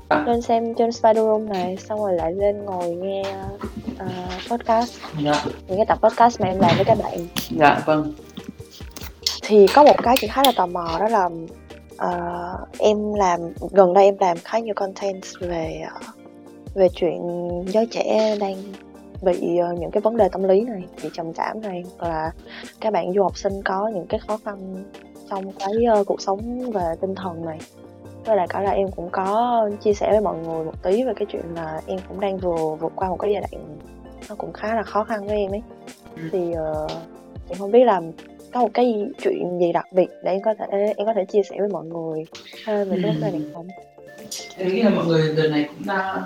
[0.09, 3.23] Lên xem trên Spider Room này xong rồi lại lên ngồi nghe
[3.97, 4.07] ờ,
[4.49, 4.97] podcast.
[5.23, 5.45] Dạ.
[5.67, 7.27] Những cái tập podcast mà em làm với các bạn.
[7.49, 8.13] Dạ vâng.
[9.41, 11.29] Thì có một cái chị khá là tò mò đó là
[11.97, 12.19] ờ,
[12.79, 13.39] em làm
[13.71, 15.99] gần đây em làm khá nhiều content về ờ,
[16.75, 17.21] về chuyện
[17.67, 18.55] giới trẻ đang
[19.21, 22.31] bị ờ, những cái vấn đề tâm lý này bị trầm cảm này hoặc là
[22.79, 24.83] các bạn du học sinh có những cái khó khăn
[25.29, 27.59] trong cái ờ, cuộc sống về tinh thần này
[28.25, 31.13] với lại cả là em cũng có chia sẻ với mọi người một tí về
[31.15, 33.77] cái chuyện là em cũng đang vừa vượt qua một cái giai đoạn
[34.29, 35.61] nó cũng khá là khó khăn với em ấy.
[36.15, 36.23] Ừ.
[36.31, 36.87] thì ờ,
[37.49, 38.01] em không biết là
[38.53, 41.41] có một cái chuyện gì đặc biệt để em có thể em có thể chia
[41.49, 42.25] sẻ với mọi người
[42.65, 43.67] hơn về cái vấn đề này không?
[44.57, 46.21] Em nghĩ là mọi người đợt này cũng đã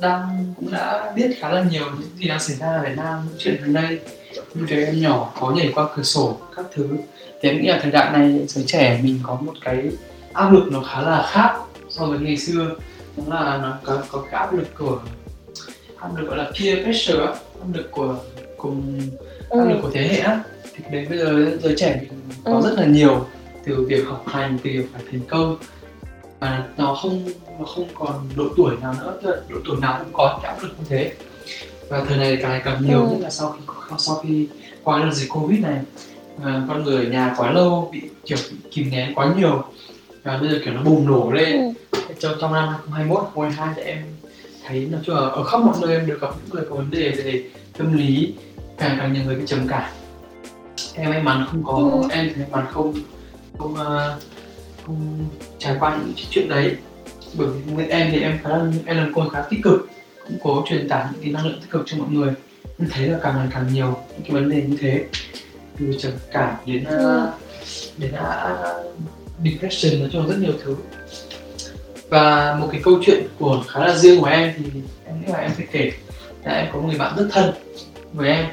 [0.00, 3.26] đang cũng đã biết khá là nhiều những gì đang xảy ra ở Việt Nam
[3.28, 4.00] những chuyện gần đây
[4.54, 6.88] như cái em nhỏ có nhảy qua cửa sổ các thứ.
[7.40, 9.90] Thì em nghĩ là thời đại này giới trẻ mình có một cái
[10.32, 11.54] áp lực nó khá là khác
[11.88, 12.74] so với ngày xưa.
[13.16, 15.00] Đó là nó có, có cái áp lực của
[15.96, 17.24] áp lực gọi là peer pressure
[17.60, 18.16] áp lực của
[18.56, 19.00] cùng
[19.50, 20.40] áp lực của thế hệ á.
[20.74, 22.00] Thì đến bây giờ giới trẻ
[22.44, 22.60] có Ừ.
[22.62, 23.26] rất là nhiều
[23.64, 25.56] từ việc học hành từ việc phải thành công.
[26.40, 27.24] Và nó không
[27.58, 29.18] nó không còn độ tuổi nào nữa
[29.48, 31.12] độ tuổi nào cũng có cái áp lực như thế.
[31.88, 33.08] Và thời này càng ngày càng nhiều Ừ.
[33.10, 33.64] nhất là sau khi
[33.98, 34.48] sau khi
[34.84, 35.78] qua đợt dịch covid này
[36.44, 39.64] à, con người ở nhà quá lâu bị kiểu bị kìm nén quá nhiều
[40.24, 41.74] và bây giờ kiểu nó bùng nổ lên.
[41.92, 41.98] Ừ.
[42.18, 44.04] trong trong năm 2021 2022 thì em
[44.66, 46.90] thấy nói chung là ở khắp mọi nơi em được gặp những người có vấn
[46.90, 47.44] đề về
[47.78, 48.34] tâm lý
[48.78, 49.90] càng càng nhiều người bị trầm cảm.
[50.94, 52.08] Em may mắn không có Ừ.
[52.10, 52.94] em thì may mắn không
[53.58, 54.18] không ờ,
[54.86, 55.26] không
[55.58, 56.76] trải qua những chuyện đấy.
[57.34, 59.88] Bởi vì với em thì em khá là em là con khá tích cực
[60.28, 62.32] cũng cố truyền tải những cái năng lượng tích cực cho mọi người.
[62.78, 65.04] Em thấy là càng ngày càng nhiều những cái vấn đề như thế
[65.78, 67.32] từ trầm cảm đến ờ,
[67.98, 68.86] đến uh,
[69.44, 70.76] depression nói chung là rất nhiều thứ.
[72.08, 75.38] Và một cái câu chuyện của khá là riêng của em thì em nghĩ là
[75.38, 75.92] em phải kể.
[76.44, 77.54] Là em có một người bạn rất thân
[78.12, 78.46] với em.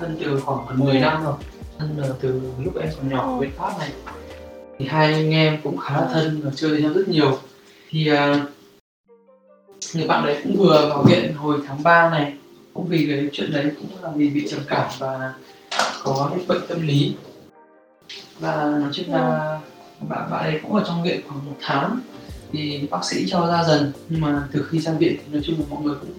[0.00, 1.34] Thân từ khoảng gần 10 năm rồi.
[1.78, 3.90] Thân là từ lúc em còn nhỏ ở bên Pháp này.
[4.78, 7.38] Thì hai anh em cũng khá là thân và chơi với nhau rất nhiều.
[7.90, 8.46] Thì à,
[9.94, 12.34] người bạn đấy cũng vừa vào viện hồi tháng 3 này.
[12.74, 15.34] Cũng vì cái chuyện đấy cũng là vì bị trầm cảm và
[16.02, 17.14] có cái bệnh tâm lý
[18.38, 19.58] và nói chung là
[20.00, 22.00] bạn bạn ấy cũng ở trong viện khoảng một tháng.
[22.52, 25.56] Thì bác sĩ cho ra dần nhưng mà từ khi ra viện thì nói chung
[25.58, 26.10] là mọi người cũng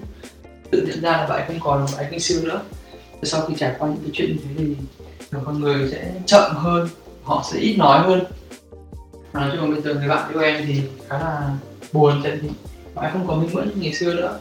[0.72, 2.61] tự nhận ra là bạn ấy không còn bạn ấy kinh siêu nữa.
[3.24, 4.65] Sau khi trải qua những cái chuyện như thế
[5.32, 6.88] thì con người sẽ chậm hơn
[7.24, 8.24] họ sẽ ít nói hơn.
[9.32, 11.49] Và nói chung là bây giờ người bạn yêu em thì khá là
[11.93, 12.49] buồn tại vì
[12.95, 14.39] bạn ấy không có minh mẫn như ngày xưa nữa.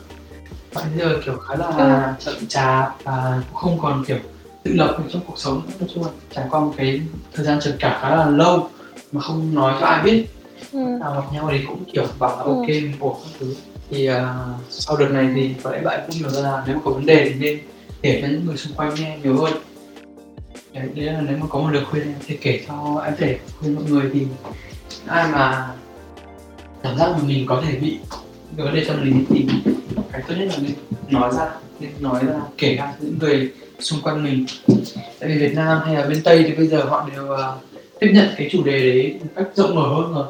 [0.74, 4.18] Bạn bây giờ kiểu khá là chậm chạp và cũng không còn kiểu
[4.66, 7.00] tự lập trong cuộc sống nói chung là trải qua một cái
[7.34, 8.68] thời gian trầm cảm khá là lâu
[9.12, 10.26] mà không nói cho ai biết
[10.72, 10.78] Ừ.
[11.00, 12.48] nào gặp nhau thì cũng kiểu bảo là Ừ.
[12.52, 13.54] ok mình ổn các thứ
[13.90, 14.16] thì uh,
[14.70, 17.06] sau đợt này thì có lẽ bạn cũng hiểu ra là nếu mà có vấn
[17.06, 17.58] đề thì nên
[18.02, 19.52] kể cho những người xung quanh nghe nhiều hơn
[20.72, 23.74] đấy, đấy là nếu mà có một lời khuyên thì kể cho em thể khuyên
[23.74, 24.26] mọi người thì
[25.06, 25.68] ai mà
[26.82, 27.98] cảm giác mà mình có thể bị
[28.56, 29.46] vấn đề tâm lý thì
[30.12, 30.72] cái tốt nhất là nên
[31.10, 31.50] nói ra
[31.80, 34.46] nên nói ra kể ra những người xung quanh mình.
[35.20, 37.38] Tại vì Việt Nam hay là bên Tây thì bây giờ họ đều uh,
[38.00, 40.26] tiếp nhận cái chủ đề đấy một cách rộng mở hơn rồi.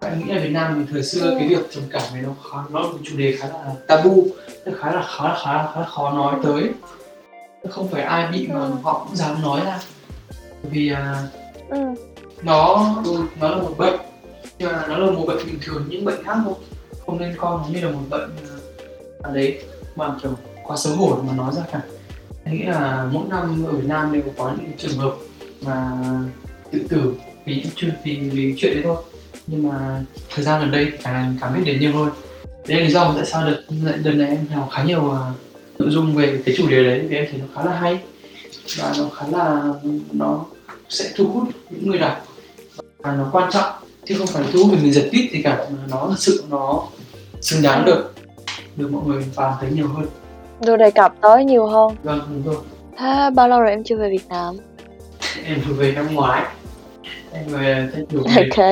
[0.00, 2.64] Em nghĩ là Việt Nam mình thời xưa cái việc trầm cảm này nó khó
[2.70, 4.26] nó một chủ đề khá là tabu
[4.66, 6.70] nó khá là khá là khá là, khá là khó nói tới.
[7.70, 9.80] Không phải ai bị mà họ cũng dám nói ra.
[10.62, 10.98] Vì uh,
[11.70, 11.78] ừ.
[12.42, 12.94] nó
[13.40, 13.96] nó là một bệnh
[14.58, 16.54] nhưng mà nó là một bệnh bình thường những bệnh khác thôi.
[17.06, 18.30] Không nên coi nó như là một bệnh
[19.22, 19.62] à, đấy
[19.96, 20.32] mà kiểu
[20.64, 21.80] quá xấu hổ mà nói ra cả
[22.52, 25.14] nghĩ là mỗi năm ở Việt Nam đều có những trường hợp
[25.60, 25.92] mà
[26.72, 28.96] tự tử vì những chuyện vì, vì chuyện đấy thôi.
[29.46, 30.02] Nhưng mà
[30.34, 32.10] thời gian gần đây càng cảm biết đến nhiều hơn.
[32.68, 33.62] Đấy là lý do tại sao đợt
[34.04, 35.32] lần này em học khá nhiều à,
[35.78, 37.98] nội dung về cái chủ đề đấy vì em thấy nó khá là hay.
[38.78, 39.62] Và nó khá là
[40.12, 40.44] nó
[40.88, 42.26] sẽ thu hút những người đọc.
[42.98, 43.72] Và nó quan trọng
[44.04, 46.44] chứ không phải thu hút vì mình giật tít thì cả mà nó thật sự
[46.50, 46.84] nó
[47.40, 48.14] xứng đáng được
[48.76, 50.06] được mọi người bàn thấy nhiều hơn
[50.60, 51.96] được đề cập tới nhiều hơn.
[52.02, 52.62] Vâng đúng rồi.
[52.98, 54.56] Thế bao lâu rồi em chưa về Việt Nam?
[55.44, 56.42] Em vừa về năm ngoái.
[57.32, 58.66] Em về em vừa về, ok.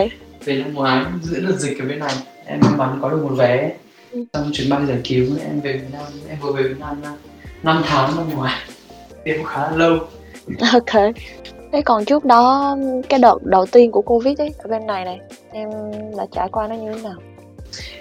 [0.45, 2.15] Về năm ngoái giữa đợt dịch ở bên này.
[2.47, 3.73] Em may mắn có được một vé.
[4.13, 4.25] Ừ.
[4.33, 6.05] trong chuyến bay giải cứu em về Việt Nam.
[6.29, 7.03] Em vừa về Việt Nam
[7.63, 8.55] năm tháng năm ngoái.
[9.25, 9.99] Em khá là lâu.
[10.73, 11.15] Ok.
[11.73, 12.77] Thế còn trước đó
[13.09, 15.21] cái đợt đầu tiên của covid ấy ở bên này này
[15.53, 15.69] em
[16.17, 17.15] đã trải qua nó như thế nào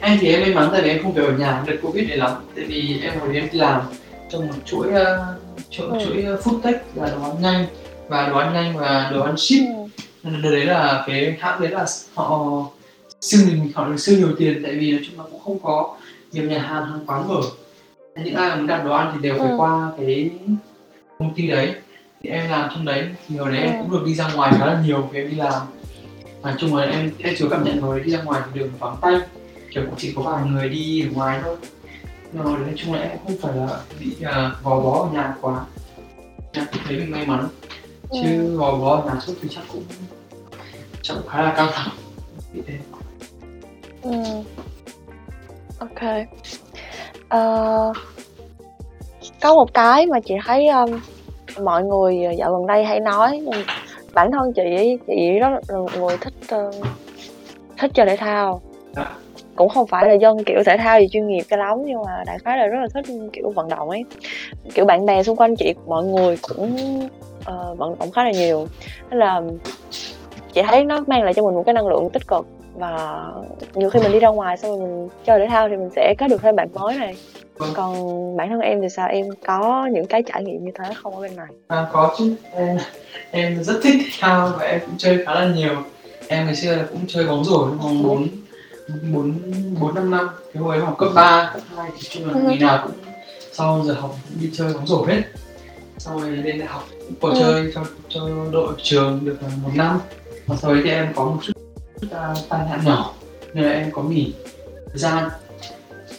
[0.01, 2.17] em thì em may mắn tại vì em không phải ở nhà đợt covid này
[2.17, 3.81] lắm tại vì em hồi em đi làm
[4.29, 4.95] trong một chuỗi uh,
[5.69, 5.97] chuỗi, Ừ.
[6.05, 7.65] chuỗi food tech là đồ ăn nhanh
[8.07, 10.03] và đồ ăn nhanh và đồ ăn ship ừ.
[10.23, 12.65] Nên đợt đấy là cái hãng đấy là họ
[13.21, 15.97] siêu nhiều họ được siêu nhiều tiền tại vì nói chung là cũng không có
[16.31, 17.41] nhiều nhà hàng hàng quán mở
[18.23, 19.55] những ai muốn đặt đồ ăn thì đều phải Ừ.
[19.57, 20.29] qua cái
[21.19, 21.73] công ty đấy
[22.23, 23.77] thì em làm trong đấy thì hồi đấy em Ừ.
[23.81, 25.61] cũng được đi ra ngoài khá là nhiều vì em đi làm
[26.43, 28.95] nói chung là em em có cảm nhận hồi đi ra ngoài thì đường vắng
[29.01, 29.13] tay
[29.73, 31.55] kiểu chỉ có vài người đi ở ngoài thôi
[32.43, 35.09] hồi đấy nói chung là em cũng không phải là bị uh, gò bó ở
[35.13, 35.65] nhà quá
[36.53, 37.47] em thấy mình may mắn
[38.09, 38.19] Ừ.
[38.21, 39.83] chứ gò bó ở nhà suốt thì chắc cũng
[41.01, 41.89] chắc cũng khá là căng thẳng.
[44.01, 44.11] Ừ.
[45.79, 46.27] Ok.
[47.29, 47.93] Ờ,
[49.41, 50.99] có một cái mà chị thấy um,
[51.63, 53.63] mọi người dạo gần đây hay nói ừ,
[54.13, 55.59] bản thân chị chị rất là
[55.97, 56.75] người thích uh,
[57.77, 58.61] thích chơi thể thao
[58.95, 59.15] Dạ.
[59.55, 62.23] Cũng không phải là dân kiểu thể thao gì chuyên nghiệp cho lắm nhưng mà
[62.25, 64.03] đại khái là rất là thích kiểu vận động ấy.
[64.73, 66.77] Kiểu bạn bè xung quanh chị mọi người cũng
[67.45, 68.67] ờ, vận động khá là nhiều.
[69.09, 69.41] Nên là
[70.53, 72.45] chị thấy nó mang lại cho mình một cái năng lượng tích cực
[72.75, 73.23] và
[73.73, 76.15] nhiều khi mình đi ra ngoài xong rồi mình chơi thể thao thì mình sẽ
[76.19, 77.15] có được thêm bạn mới này.
[77.57, 77.69] Vâng.
[77.75, 79.07] còn bản thân em thì sao?
[79.07, 81.47] Em có những cái trải nghiệm như thế không ở bên này?
[81.67, 82.35] À, có chứ.
[82.51, 82.77] Em,
[83.31, 85.75] em rất thích thể thao và em cũng chơi khá là nhiều.
[86.27, 88.27] Em ngày xưa cũng chơi bóng rổ vòng bốn
[88.87, 89.33] bốn
[89.79, 92.39] bốn năm năm cái hồi em học cấp 3, cấp 2 thì chung là Ừ.
[92.47, 92.95] ngày nào cũng
[93.51, 95.21] sau giờ học cũng đi chơi bóng rổ hết.
[95.97, 97.35] Sau rồi lên đại học cũng có Ừ.
[97.39, 98.21] chơi cho cho
[98.51, 99.99] đội trường được một năm.
[100.47, 101.53] Và sau đấy thì em có một chút,
[102.01, 103.13] chút uh, tai nạn nhỏ
[103.53, 104.33] nên là em có nghỉ
[104.89, 105.29] thời gian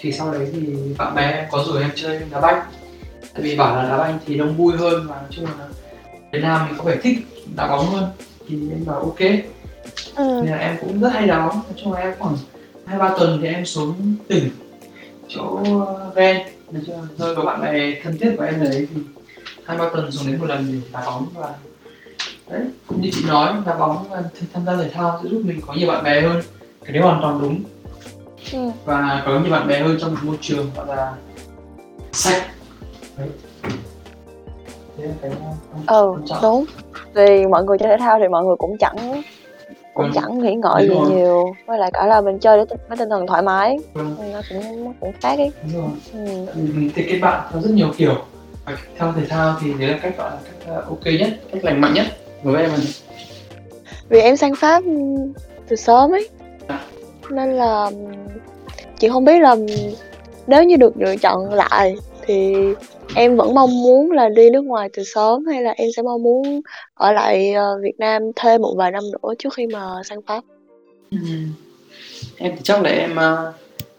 [0.00, 2.62] thì sau đấy thì bạn bè em có rủ em chơi đá banh.
[3.34, 5.66] Tại vì bảo là đá banh thì đông vui hơn và nói chung là
[6.32, 7.18] Việt Nam mình có vẻ thích
[7.56, 8.04] đá bóng hơn.
[8.48, 9.18] Thì em bảo ok.
[10.16, 10.40] Ừ.
[10.42, 11.54] nên là em cũng rất hay đá bóng.
[11.54, 12.36] Nói chung là em khoảng
[12.86, 13.94] hai ba tuần thì em xuống
[14.28, 14.48] tỉnh
[15.28, 15.60] chỗ
[16.72, 19.00] nói chung là nơi có bạn bè thân thiết của em ở đấy thì
[19.64, 21.54] hai ba tuần xuống đến một lần để đá bóng và
[22.50, 25.42] đấy cũng như chị nói đá bóng và th- tham gia thể thao sẽ giúp
[25.44, 26.42] mình có nhiều bạn bè hơn.
[26.84, 27.60] Cái đấy hoàn toàn đúng.
[28.52, 28.70] Ừ.
[28.84, 31.12] và có nhiều bạn bè hơn trong một môi trường gọi là
[32.12, 32.46] sạch.
[33.18, 33.28] Đấy.
[35.22, 35.30] Cái
[35.86, 36.64] ừ đúng.
[37.14, 39.22] Vì mọi người chơi thể thao thì mọi người cũng chẳng
[39.94, 40.12] cũng Vâng.
[40.14, 41.54] chẳng nghĩ ngợi gì nhiều.
[41.66, 43.78] Với lại cả là mình chơi để với tinh thần thoải mái.
[43.94, 45.80] Vâng, nó cũng nó cũng khác ấy ừ.
[46.54, 48.14] Mình thể kết bạn theo rất nhiều kiểu.
[48.64, 51.64] Và theo thể thao thì đấy là cách gọi là cách uh, ok nhất cách
[51.64, 52.06] lành mạnh nhất
[52.42, 52.76] với em là
[54.08, 54.82] vì em sang pháp
[55.68, 56.28] từ sớm ấy.
[56.66, 56.80] À.
[57.30, 57.90] nên là
[58.98, 59.56] chị không biết là
[60.46, 62.54] nếu như được lựa chọn lại thì
[63.16, 66.22] em vẫn mong muốn là đi nước ngoài từ sớm hay là em sẽ mong
[66.22, 66.60] muốn
[66.94, 70.40] ở lại ờ, Việt Nam thêm một vài năm nữa trước khi mà sang Pháp
[71.10, 71.52] Ừm.
[72.36, 73.54] em thì chắc là em uh,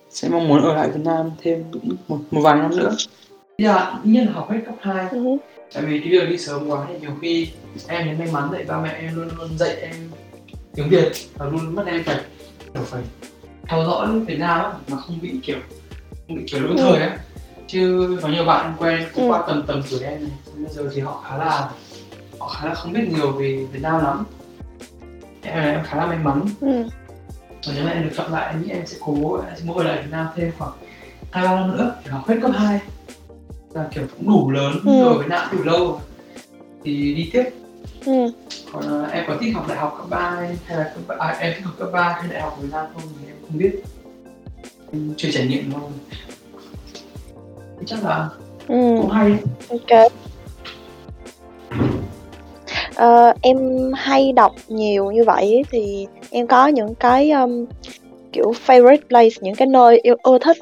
[0.09, 1.63] sẽ mong muốn ở lại Việt Nam thêm
[2.07, 2.91] một, một vài năm nữa
[3.57, 5.37] dạ ít nhất là học hết cấp 2 Ừ.
[5.73, 7.47] tại vì cái việc đi sớm quá thì nhiều khi
[7.87, 9.93] em thì may mắn dạy ba mẹ em luôn luôn dạy em
[10.75, 12.19] tiếng Việt và luôn mất em phải
[12.85, 13.03] phải
[13.67, 15.57] theo dõi Việt Nam mà không bị kiểu
[16.27, 16.83] không bị kiểu lỗi Ừ.
[16.91, 17.17] thời á
[17.67, 19.29] chứ có nhiều bạn quen cũng Ừ.
[19.29, 21.69] qua tầm tầm tuổi em này bây giờ thì họ khá là
[22.39, 24.25] họ khá là không biết nhiều về Việt Nam lắm
[25.41, 26.83] em em khá là may mắn Ừ.
[27.67, 29.77] và nếu mà em được chọn lại em nghĩ em sẽ cố em sẽ muốn
[29.77, 30.71] ở lại Việt Nam thêm khoảng
[31.31, 32.79] hai ba năm nữa thì học hết cấp 2
[33.73, 35.01] là kiểu cũng đủ lớn Ừ.
[35.03, 36.01] rồi với nạn đủ lâu
[36.83, 37.43] thì đi tiếp
[38.05, 38.31] ừ.
[38.73, 40.29] còn à, em có thích học đại học cấp 3
[40.65, 42.85] hay là cấp ba- à, em thích học cấp 3 hay đại học Việt Nam
[42.93, 43.71] không thì em không biết
[44.93, 45.81] em chưa trải nghiệm thôi
[47.85, 48.29] chắc là
[48.67, 48.95] ừ.
[49.01, 49.31] cũng hay.
[49.69, 50.11] Ok.
[52.95, 53.57] Ờ, em
[53.95, 57.65] hay đọc nhiều như vậy thì em có những cái um,
[58.31, 60.57] kiểu favorite place những cái nơi yêu ưa thích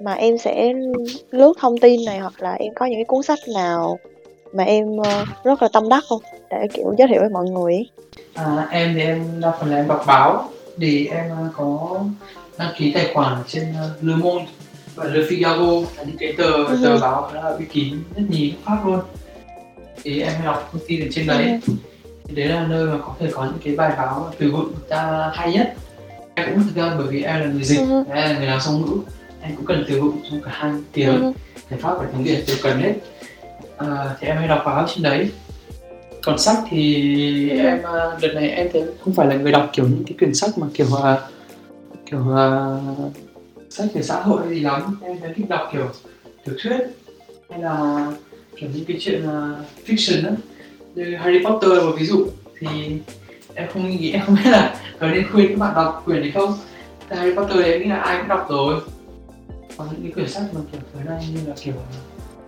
[0.00, 0.72] mà em sẽ
[1.30, 3.98] lướt thông tin này hoặc là em có những cái cuốn sách nào
[4.52, 6.22] mà em ờ, rất là tâm đắc không?
[6.50, 7.86] Để kiểu giới thiệu với mọi người
[8.34, 10.48] à, em thì em đa phần là em đọc báo.
[10.80, 12.00] Thì em à, có
[12.58, 14.44] đăng ký tài khoản trên à, Le Monde
[14.94, 16.78] và Le Figaro là những cái tờ Ừ.
[16.82, 19.00] tờ báo là uy tín nhất nhì nước Pháp luôn
[20.02, 21.60] thì em hay đọc thông tin ở trên đấy
[22.28, 25.30] thì đấy là nơi mà có thể có những cái bài báo từ vựng ta
[25.34, 25.74] hay nhất
[26.34, 28.04] em cũng thực ra bởi vì em là người dịch Ừ.
[28.08, 28.96] em là người làm song ngữ
[29.42, 31.32] em cũng cần từ vựng trong cả hai tiếng Ừ.
[31.70, 32.92] tiếng pháp và tiếng việt đều cần hết
[33.76, 33.86] à,
[34.20, 35.30] thì em hay đọc báo trên đấy
[36.22, 37.58] còn sách thì Ừ.
[37.58, 40.34] em à, đợt này em thấy không phải là người đọc kiểu những cái quyển
[40.34, 41.16] sách mà kiểu à,
[42.10, 42.76] kiểu à,
[43.74, 45.00] sách về xã hội hay gì lắm.
[45.02, 45.88] Em thấy thích đọc kiểu
[46.44, 46.78] tiểu thuyết
[47.50, 48.06] hay là
[48.56, 50.32] kiểu những cái chuyện uh, fiction á.
[50.94, 52.26] Như Harry Potter là một ví dụ
[52.58, 52.68] thì
[53.54, 56.30] em không nghĩ em không biết là có nên khuyên các bạn đọc quyển này
[56.30, 56.54] không.
[57.08, 58.80] Tại Harry Potter thì em nghĩ là ai cũng đọc rồi.
[59.76, 61.74] Còn những cái quyển sách mà kiểu thời nay như là kiểu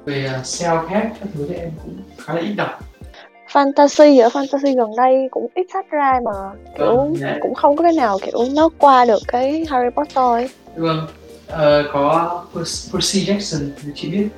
[0.05, 2.81] về uh, self help các thứ thì em cũng khá là ít đọc.
[3.53, 6.33] Fantasy ở fantasy gần đây cũng ít sách ra mà
[6.79, 10.49] kiểu Vâng, cũng không có cái nào kiểu nó qua được cái Harry Potter ấy.
[10.77, 11.07] Vâng
[11.47, 14.29] Ờ, có Per- Percy Jackson thì chị biết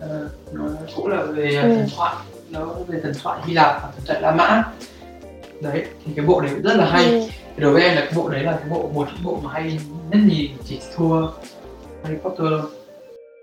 [0.00, 0.64] Ờ, nó
[0.96, 1.60] cũng là về Ừ.
[1.62, 2.16] thần thoại
[2.50, 4.62] nó về thần thoại Hy Lạp và thần thoại La Mã
[5.62, 7.26] đấy thì cái bộ đấy rất là hay Ừ.
[7.56, 9.80] đối với em là cái bộ đấy là cái bộ một trong bộ mà hay
[10.10, 11.28] nhất nhì chỉ thua
[12.02, 12.52] Harry Potter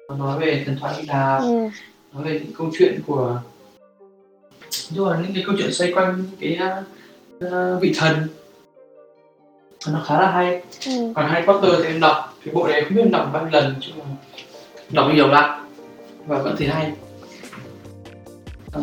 [0.09, 1.69] nó nói về thần thoại Hy Lạp Ừ.
[2.13, 3.41] nói về những câu chuyện của
[4.89, 6.59] nhưng mà những cái câu chuyện xoay quanh cái
[7.45, 8.15] uh, vị thần
[9.93, 11.11] nó khá là hay Ừ.
[11.15, 13.51] còn Harry Potter thì em đọc cái bộ đấy không biết em đọc bao nhiêu
[13.51, 14.05] lần chứ mà
[14.89, 15.67] đọc nhiều lắm
[16.27, 16.91] và vẫn thấy hay
[18.71, 18.81] Ờ,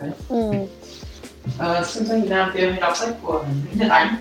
[0.00, 0.10] đấy.
[0.28, 0.50] Ừ.
[1.58, 4.14] À, sách sách Việt Nam thì em hay đọc sách của Nguyễn Nhật Ánh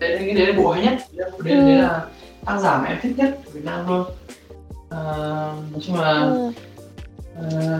[0.00, 1.60] đấy cái đấy là bộ hay nhất đấy, Ừ.
[1.66, 2.00] đấy là
[2.44, 4.04] tác giả mà em thích nhất của Việt Nam luôn
[4.90, 4.98] à,
[5.72, 6.52] nói chung là Ừ.
[7.36, 7.78] à,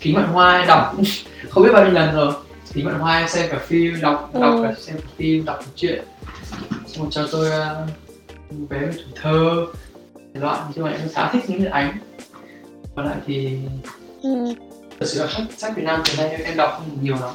[0.00, 0.94] kính vạn hoa em đọc
[1.50, 2.32] không biết bao nhiêu lần rồi
[2.72, 4.40] kính vạn hoa em xem cả phim đọc Ừ.
[4.40, 6.04] đọc cả xem phim đọc cả chuyện
[6.86, 9.66] xong rồi cho tôi uh, vé về tuổi thơ
[10.34, 11.98] loại nhưng mà em khá thích Nguyễn Nhật Ánh
[12.96, 13.58] còn lại thì
[14.22, 14.54] Ừ.
[15.00, 17.34] thật sự là sách, sách Việt Nam từ nay em, đọc không nhiều lắm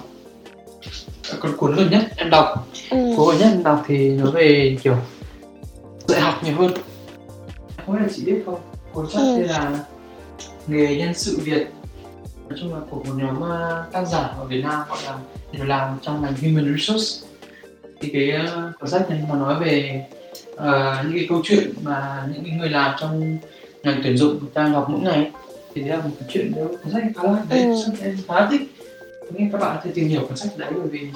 [1.29, 2.97] Ờ, còn cuốn gần nhất em đọc Ừ.
[3.17, 4.95] cuốn gần nhất em đọc thì nó về kiểu
[6.07, 6.71] dạy học nhiều hơn
[7.85, 8.59] không biết là chị biết không
[8.93, 9.33] cuốn sách Ừ.
[9.35, 9.79] tên là
[10.67, 11.67] nghề nhân sự Việt
[12.49, 15.17] nói chung là của một nhóm uh, tác giả ở Việt Nam gọi là
[15.51, 17.24] đều làm trong ngành human resource
[18.05, 20.05] thì cái uh, cuốn sách này nó nói về
[20.53, 20.59] uh,
[21.03, 23.37] những cái câu chuyện mà những người làm trong
[23.83, 25.31] ngành tuyển dụng ta gặp mỗi ngày.
[25.73, 27.81] Thì đấy là một cái chuyện đấy cuốn sách khá là đấy Ừ.
[27.85, 28.61] sách em khá thích.
[29.31, 31.07] Nên các bạn có thể tìm hiểu cuốn sách đấy bởi vì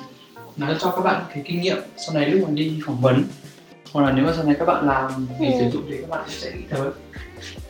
[0.58, 3.24] nó cho các bạn cái kinh nghiệm sau này lúc mà đi phỏng vấn.
[3.94, 5.56] Hoặc là nếu mà sau này các bạn làm nghề Ừ.
[5.60, 6.82] tuyển dụng thì các bạn sẽ nghĩ tới.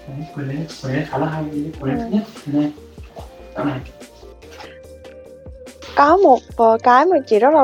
[0.07, 1.43] Đấy, cuốn đấy cuốn đấy khá là hay
[1.79, 2.03] cuốn đấy Ừ.
[2.03, 2.23] thứ nhất.
[2.45, 2.71] Thế này
[3.55, 3.79] dạo này
[5.95, 7.63] có một ờ, cái mà chị rất là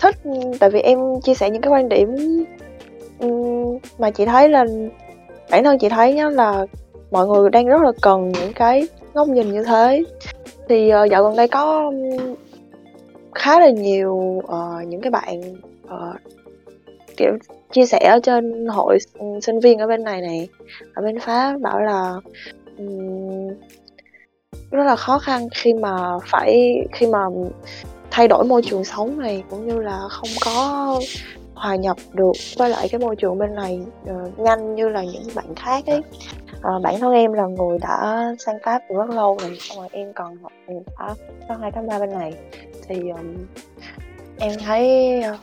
[0.00, 0.16] thích
[0.60, 2.08] tại vì em chia sẻ những cái quan điểm
[3.98, 4.64] mà chị thấy là
[5.50, 6.66] bản thân chị thấy nhá là
[7.10, 10.04] mọi người đang rất là cần những cái góc nhìn như thế.
[10.68, 11.92] Thì ờ, dạo gần đây có
[13.34, 15.40] khá là nhiều uh, những cái bạn
[15.88, 16.12] ờ,
[17.16, 17.32] kiểu
[17.72, 18.98] chia sẻ ở trên hội
[19.42, 20.48] sinh viên ở bên này này
[20.94, 22.14] ở bên Pháp bảo là
[22.78, 23.48] um,
[24.74, 27.18] rất là khó khăn khi mà phải khi mà
[28.10, 31.00] thay đổi môi trường sống này cũng như là không có
[31.54, 35.22] hòa nhập được với lại cái môi trường bên này uh, nhanh như là những
[35.34, 36.02] bạn khác ấy.
[36.62, 39.88] Ờ, bản thân em là người đã sang Pháp từ rất lâu rồi xong rồi
[39.92, 41.14] em còn học ừ, đã
[41.48, 42.34] có hai tháng ba bên này.
[42.88, 43.36] Thì um,
[44.38, 45.40] em thấy uh,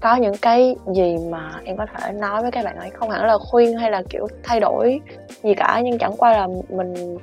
[0.00, 3.24] có những cái gì mà em có thể nói với các bạn ấy không hẳn
[3.24, 5.00] là khuyên hay là kiểu thay đổi
[5.42, 7.18] gì cả nhưng chẳng qua là mình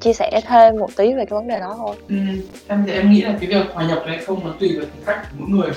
[0.00, 1.96] chia sẻ thêm một tí về cái vấn đề đó thôi.
[2.08, 2.16] Ừ,
[2.68, 5.02] em thì em nghĩ là cái việc hòa nhập hay không nó tùy vào tính
[5.06, 5.70] cách của mỗi người.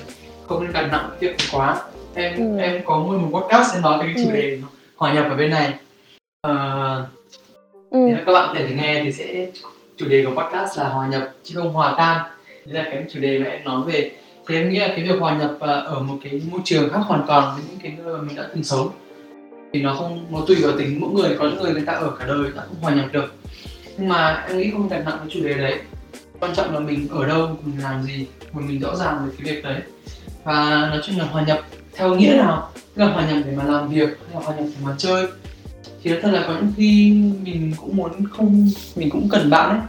[0.47, 1.81] Không nên đặt nặng việc này quá.
[2.15, 2.59] Em Ừ.
[2.61, 4.35] em có nguyên một podcast em nói về cái chủ Ừ.
[4.35, 4.59] đề
[4.95, 5.73] hòa nhập ở bên này.
[6.41, 7.05] Ờ,
[7.89, 7.97] ừ.
[8.07, 9.47] nếu các bạn thể nghe thì sẽ
[9.97, 12.17] chủ đề của podcast là hòa nhập chứ không hòa tan.
[12.65, 14.11] Đấy là cái chủ đề mà em nói về.
[14.47, 16.99] Thì em nghĩ là cái việc hòa nhập à, ở một cái môi trường khác
[17.05, 18.89] hoàn toàn với những cái nơi mà mình đã từng sống
[19.73, 21.35] thì nó không nó tùy vào tính mỗi người.
[21.39, 23.33] Có những người người ta ở cả đời ta không hòa nhập được
[24.01, 25.79] nhưng mà em nghĩ không đặt nặng cái chủ đề đấy.
[26.39, 29.53] Quan trọng là mình ở đâu mình làm gì và mình rõ ràng về cái
[29.53, 29.81] việc đấy.
[30.43, 31.59] Và nói chung là hòa nhập
[31.93, 34.65] theo nghĩa nào tức là hòa nhập để mà làm việc hay là hòa nhập
[34.65, 35.27] để mà chơi.
[36.03, 37.11] Thì nói thật là có những khi
[37.43, 39.79] mình cũng muốn không mình cũng cần bạn ấy.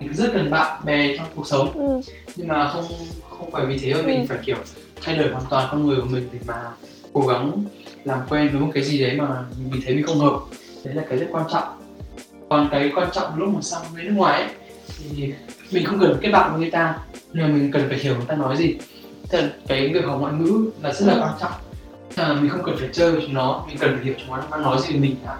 [0.00, 1.72] Mình rất cần bạn bè trong cuộc sống.
[1.74, 2.00] Ừ.
[2.36, 2.84] nhưng mà không
[3.30, 4.26] không phải vì thế mà mình Ừ.
[4.28, 4.56] phải kiểu
[5.02, 6.54] thay đổi hoàn toàn con người của mình để mà
[7.12, 7.64] cố gắng
[8.04, 10.40] làm quen với một cái gì đấy mà mình thấy mình không hợp.
[10.84, 11.64] Đấy là cái rất quan trọng
[12.50, 14.50] còn cái quan trọng lúc mà sang bên nước ngoài ấy
[14.98, 15.32] thì
[15.72, 16.98] mình không cần kết bạn với người ta
[17.32, 18.76] nhưng mà mình cần phải hiểu người ta nói gì.
[19.30, 21.20] Là cái việc học ngoại ngữ là rất là Ừ.
[21.22, 21.52] quan trọng.
[22.16, 24.56] Là mình không cần phải chơi với chúng nó mình cần phải hiểu chúng nó
[24.56, 25.36] nói gì mình đã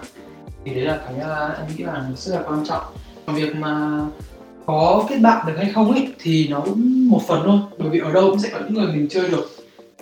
[0.65, 2.83] thì đấy là cái uh, em nghĩ là rất là quan trọng.
[3.25, 3.99] Còn việc mà
[4.65, 7.59] có kết bạn được hay không ấy thì nó cũng một phần thôi.
[7.77, 9.49] Bởi vì ở đâu cũng sẽ có những người mình chơi được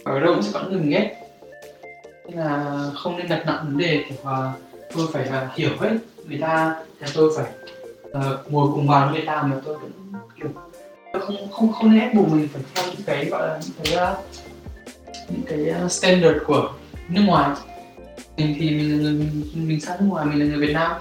[0.03, 1.16] ở đâu cũng sẽ có những người mình ghét.
[2.28, 4.53] Nên là không nên đặt nặng vấn đề mà
[4.95, 5.91] tôi phải là hiểu hết
[6.28, 7.45] người ta thì tôi phải
[8.08, 9.91] uh, ngồi cùng bàn với người ta mà tôi cũng
[10.39, 10.47] kiểu
[11.14, 13.76] tôi không không không nên ép buộc mình phải theo những cái gọi là những
[13.84, 14.18] cái uh,
[15.30, 16.72] những cái uh, standard của
[17.10, 17.50] nước ngoài.
[18.38, 20.91] Mình thì mình là người mình, mình sang nước ngoài mình là người Việt Nam.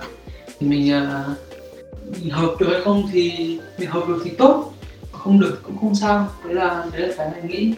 [0.58, 4.72] Thì mình uh, mình hợp được hay không thì mình hợp được thì tốt.
[5.12, 6.28] Không được cũng không sao.
[6.44, 7.74] Đấy là đấy là cái mình nghĩ.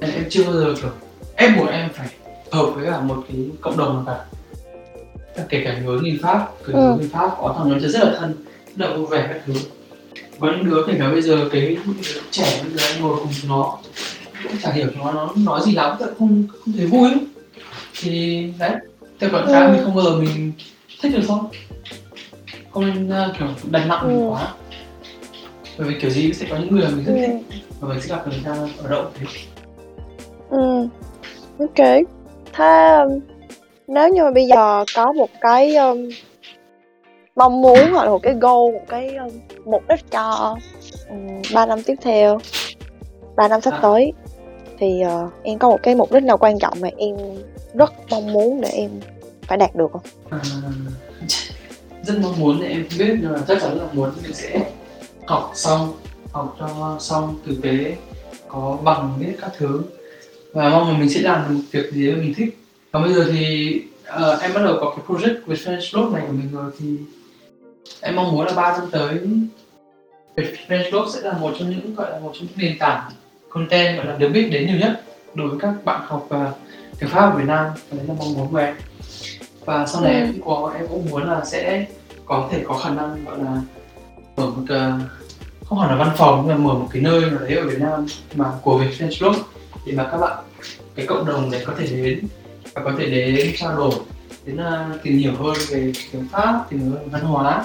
[0.00, 0.90] Em chưa bao giờ kiểu
[1.36, 2.08] ép buộc em phải
[2.50, 4.24] hợp với cả một cái cộng đồng nào cả
[5.48, 6.94] kể cả người người Pháp người Ừ.
[6.98, 8.34] người Pháp có thằng nó rất là thân
[8.76, 9.52] rất là vui vẻ các thứ
[10.40, 11.76] có những đứa kể cả bây giờ cái
[12.30, 13.78] trẻ bây giờ ngồi cùng nó
[14.42, 17.10] cũng chả hiểu nó nó nói gì lắm tôi không không thấy vui
[18.00, 18.70] thì đấy
[19.20, 19.72] theo cái Ừ.
[19.72, 20.52] mình không bao giờ mình
[21.02, 21.38] thích được thôi
[22.70, 24.28] không nên uh, kiểu đánh nặng mình Ừ.
[24.30, 24.48] quá
[25.78, 27.26] bởi vì kiểu gì sẽ có những người mình rất Ừ.
[27.26, 28.50] thích và mình sẽ gặp người ta
[28.82, 29.26] ở đâu cũng thế
[30.50, 30.88] Ừ.
[31.58, 32.06] Ok.
[32.52, 33.20] Thế um,
[33.88, 36.08] nếu như mà bây giờ có một cái um,
[37.36, 39.30] mong muốn hoặc là một cái goal, một cái um,
[39.64, 40.56] mục đích cho
[41.08, 42.38] um, 3 năm tiếp theo,
[43.36, 43.78] 3 năm sắp À.
[43.82, 44.12] tới
[44.78, 47.16] thì uh, em có một cái mục đích nào quan trọng mà em
[47.74, 48.90] rất mong muốn để em
[49.42, 50.02] phải đạt được không?
[50.30, 50.38] à,
[52.02, 54.70] rất mong muốn thì em biết nhưng mà chắc chắn là muốn mình sẽ
[55.26, 55.92] học xong
[56.32, 57.96] học cho xong tử tế
[58.48, 59.82] có bằng biết các thứ
[60.52, 62.58] và mong là mình sẽ làm được một việc gì mình thích
[62.92, 66.32] còn bây giờ thì ờ, em bắt đầu có cái project with French này của
[66.32, 66.86] mình rồi thì
[68.00, 69.18] em mong muốn là 3 năm tới
[70.68, 73.10] French sẽ là một trong những gọi là một trong những nền tảng
[73.48, 75.02] content gọi là được biết đến nhiều nhất
[75.34, 76.56] đối với các bạn học uh,
[76.98, 77.66] tiếng Pháp ở Việt Nam.
[77.90, 78.74] Và đấy là mong muốn của em.
[79.64, 80.18] Và sau này Ừ.
[80.18, 81.86] em cũng có em cũng muốn là sẽ
[82.24, 83.60] có thể có khả năng gọi là
[84.36, 84.92] mở một ờ,
[85.64, 87.80] không hẳn là văn phòng nhưng mà mở một cái nơi nào đấy ở Việt
[87.80, 89.42] Nam mà của Việt French Blog
[89.86, 90.44] để mà các bạn
[90.94, 92.20] cái cộng đồng này có thể đến
[92.74, 93.94] và có thể đến trao đổi
[94.44, 97.64] đến uh, tìm hiểu hơn về tiếng Pháp tìm hiểu hơn về văn hóa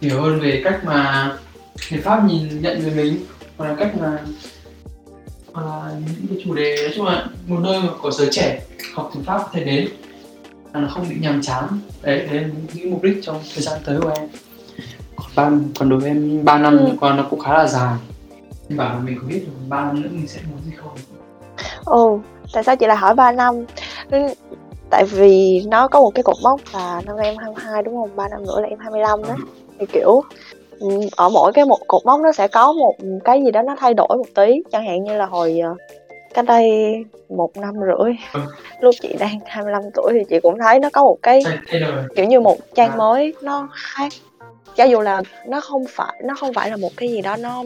[0.00, 1.32] hiểu hơn về cách mà
[1.90, 3.24] người Pháp nhìn nhận về mình
[3.56, 4.18] hoặc là cách mà
[5.52, 6.76] hoặc là những cái chủ đề.
[6.82, 8.62] Nói chung là một nơi mà của giới trẻ
[8.94, 9.88] học tiếng Pháp có thể đến
[10.74, 11.64] là nó không bị nhàm chán.
[12.02, 14.28] Đấy đấy là những mục đích trong thời gian tới của em.
[15.16, 16.88] Còn ba còn đối với em 3 năm Ừ.
[17.00, 17.96] còn nó cũng khá là dài.
[18.68, 20.96] Em bảo là mình có biết được 3 năm nữa mình sẽ muốn gì không?
[21.84, 22.20] Ồ,
[22.52, 23.54] tại sao chị lại hỏi 3 năm?
[24.10, 24.18] Ừ,
[24.90, 28.16] Tại vì nó có một cái cột mốc là năm nay em 22 đúng không?
[28.16, 29.34] 3 năm nữa là em 25 đó.
[29.78, 30.22] Thì kiểu
[30.80, 32.94] ừ, ở mỗi cái một cột mốc nó sẽ có một
[33.24, 34.62] cái gì đó nó thay đổi một tí.
[34.72, 35.74] Chẳng hạn như là hồi ờ,
[36.34, 36.70] cách đây
[37.28, 38.40] một năm rưỡi Ừ.
[38.80, 41.42] lúc chị đang 25 tuổi thì chị cũng thấy nó có một cái
[42.16, 42.66] kiểu như một À.
[42.74, 44.12] trang mới nó khác
[44.76, 47.64] cho dù là nó không phải nó không phải là một cái gì đó nó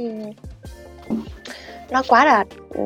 [1.91, 2.45] nó quá là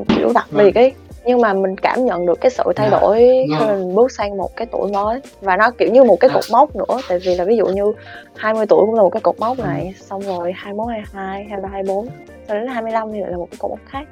[0.09, 0.65] kiểu đặc Vâng.
[0.65, 0.93] biệt ấy
[1.27, 2.99] nhưng mà mình cảm nhận được cái sự thay Dạ.
[2.99, 3.67] đổi khi Vâng.
[3.67, 6.33] mình bước sang một cái tuổi mới và nó kiểu như một cái Dạ.
[6.35, 7.93] cột mốc nữa tại vì là ví dụ như
[8.35, 9.63] 20 tuổi cũng là một cái cột mốc Ừ.
[9.63, 12.05] này xong rồi 21 22 23 24
[12.47, 14.03] rồi đến 25 thì lại là một cái cột mốc khác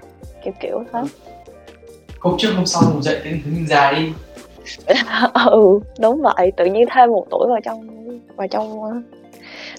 [0.44, 1.00] kiểu kiểu thế
[2.20, 4.12] hôm trước hôm sau ngủ dậy thấy mình già đi
[5.52, 7.88] ừ đúng vậy tự nhiên thêm một tuổi vào trong
[8.36, 8.92] vào trong ờ,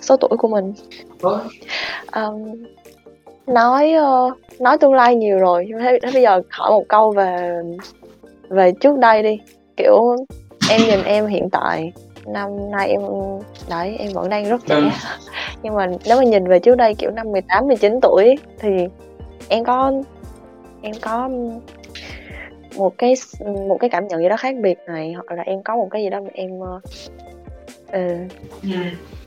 [0.01, 0.75] số tuổi của mình
[1.21, 1.49] Vâng.
[2.15, 2.65] um,
[3.47, 4.31] nói ờ,
[4.61, 7.61] nói tương lai nhiều rồi nhưng thế, thế bây giờ hỏi một câu về
[8.49, 9.41] về trước đây đi
[9.77, 10.17] kiểu
[10.71, 11.93] em nhìn em hiện tại
[12.27, 13.01] năm nay em
[13.69, 14.91] đấy em vẫn đang rất trẻ Vâng.
[15.63, 18.71] nhưng mà nếu mà nhìn về trước đây kiểu năm 18 19 tuổi thì
[19.49, 19.93] em có
[20.83, 21.31] em có
[22.77, 23.15] một cái
[23.69, 26.03] một cái cảm nhận gì đó khác biệt này hoặc là em có một cái
[26.03, 26.81] gì đó mà em ờ,
[27.93, 28.01] ờ,
[28.63, 28.69] ừ.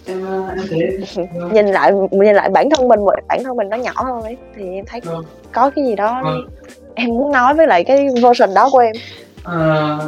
[0.10, 0.98] Em ờ, em thấy
[1.34, 1.54] Vâng.
[1.54, 4.64] nhìn lại nhìn lại bản thân mình bản thân mình nó nhỏ hơn ấy thì
[4.74, 5.24] em thấy Vâng.
[5.52, 6.50] có cái gì đó Vâng.
[6.96, 8.96] em muốn nói với lại cái version đó của em
[9.44, 10.00] Ờ,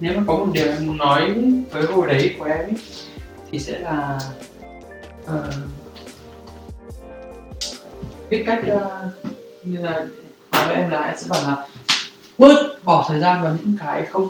[0.00, 1.34] nếu mà có một điều em muốn nói
[1.70, 2.72] với hồi đấy của em ấy,
[3.52, 4.18] thì sẽ là
[5.24, 5.54] uh,
[8.30, 8.82] biết cách uh,
[9.64, 10.06] như là
[10.52, 11.66] nói với em là em sẽ bảo là
[12.38, 14.28] bớt bỏ thời gian vào những cái không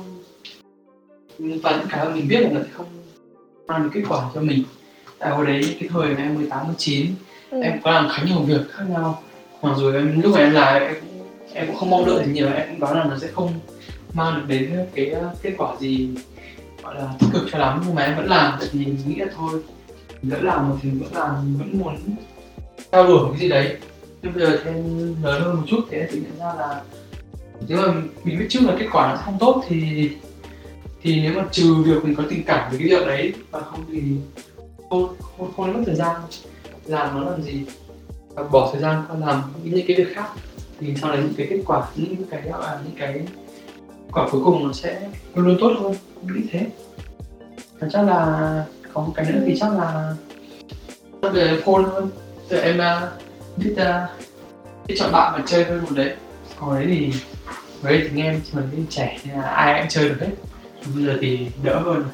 [1.38, 2.86] và những cái mà mình biết là nó không
[3.66, 4.62] mang được kết quả cho mình
[5.24, 7.06] tại hồi đấy cái thời mà em 18, 19
[7.50, 7.60] ừ.
[7.62, 9.22] em có làm khá nhiều việc khác nhau.
[9.62, 10.94] Mặc dù em lúc mà em làm em
[11.52, 13.52] em cũng không mong đợi nhiều em cũng đoán là nó sẽ không
[14.12, 16.08] mang được đến cái kết quả gì
[16.82, 17.82] gọi là tích cực cho lắm.
[17.86, 19.60] Nhưng mà em vẫn làm tại vì mình nghĩ là thôi
[20.22, 21.96] mình đã làm một thì mình vẫn làm vẫn muốn
[22.92, 23.76] theo đuổi cái gì đấy.
[24.22, 26.82] Nhưng bây giờ thì em lớn hơn một chút thì em tự nhận ra là
[27.68, 27.94] nếu mà
[28.24, 30.10] mình biết trước là kết quả nó không tốt thì
[31.02, 33.84] thì nếu mà trừ việc mình có tình cảm với cái việc đấy và không
[33.92, 34.00] thì
[35.00, 36.16] không không, không mất thời gian.
[36.86, 37.64] Làm nó làm gì?
[38.34, 40.28] Và bỏ thời gian qua làm những cái việc khác.
[40.80, 43.20] Thì sau đấy những cái kết quả những cái gọi là những cái
[44.12, 45.94] quả cuối cùng nó sẽ luôn luôn tốt hơn.
[46.22, 46.66] Nghĩ thế.
[47.78, 50.14] Và chắc là có một cái nữa thì chắc là
[51.22, 52.10] về phone hơn.
[52.48, 53.08] Từ em uh,
[53.56, 54.10] biết uh,
[54.86, 56.14] biết chọn bạn mà chơi hơn một đấy.
[56.60, 57.12] Còn đấy thì
[57.82, 60.30] với thì nghe chỉ mình trẻ nên là ai cũng chơi được hết.
[60.94, 62.04] Bây giờ thì đỡ hơn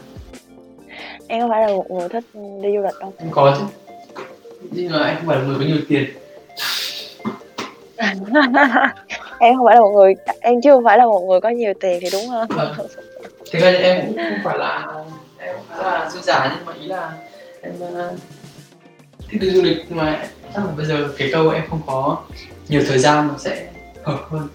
[1.30, 3.12] em có phải là một người thích đi du lịch không?
[3.18, 3.64] Em có chứ.
[4.70, 6.04] Nhưng mà em không phải là người có nhiều tiền.
[9.40, 11.98] Em không phải là một người em chưa phải là một người có nhiều tiền
[12.02, 12.74] thì đúng không vâng.
[13.52, 14.86] thực ra em cũng không phải là
[15.38, 17.12] em không phải là dư giả nhưng mà ý là
[17.62, 18.18] em uh,
[19.28, 19.76] thích đi du lịch.
[19.88, 22.18] Nhưng mà chắc là bây giờ cái câu em không có
[22.68, 23.68] nhiều thời gian nó sẽ
[24.02, 24.48] hợp hơn.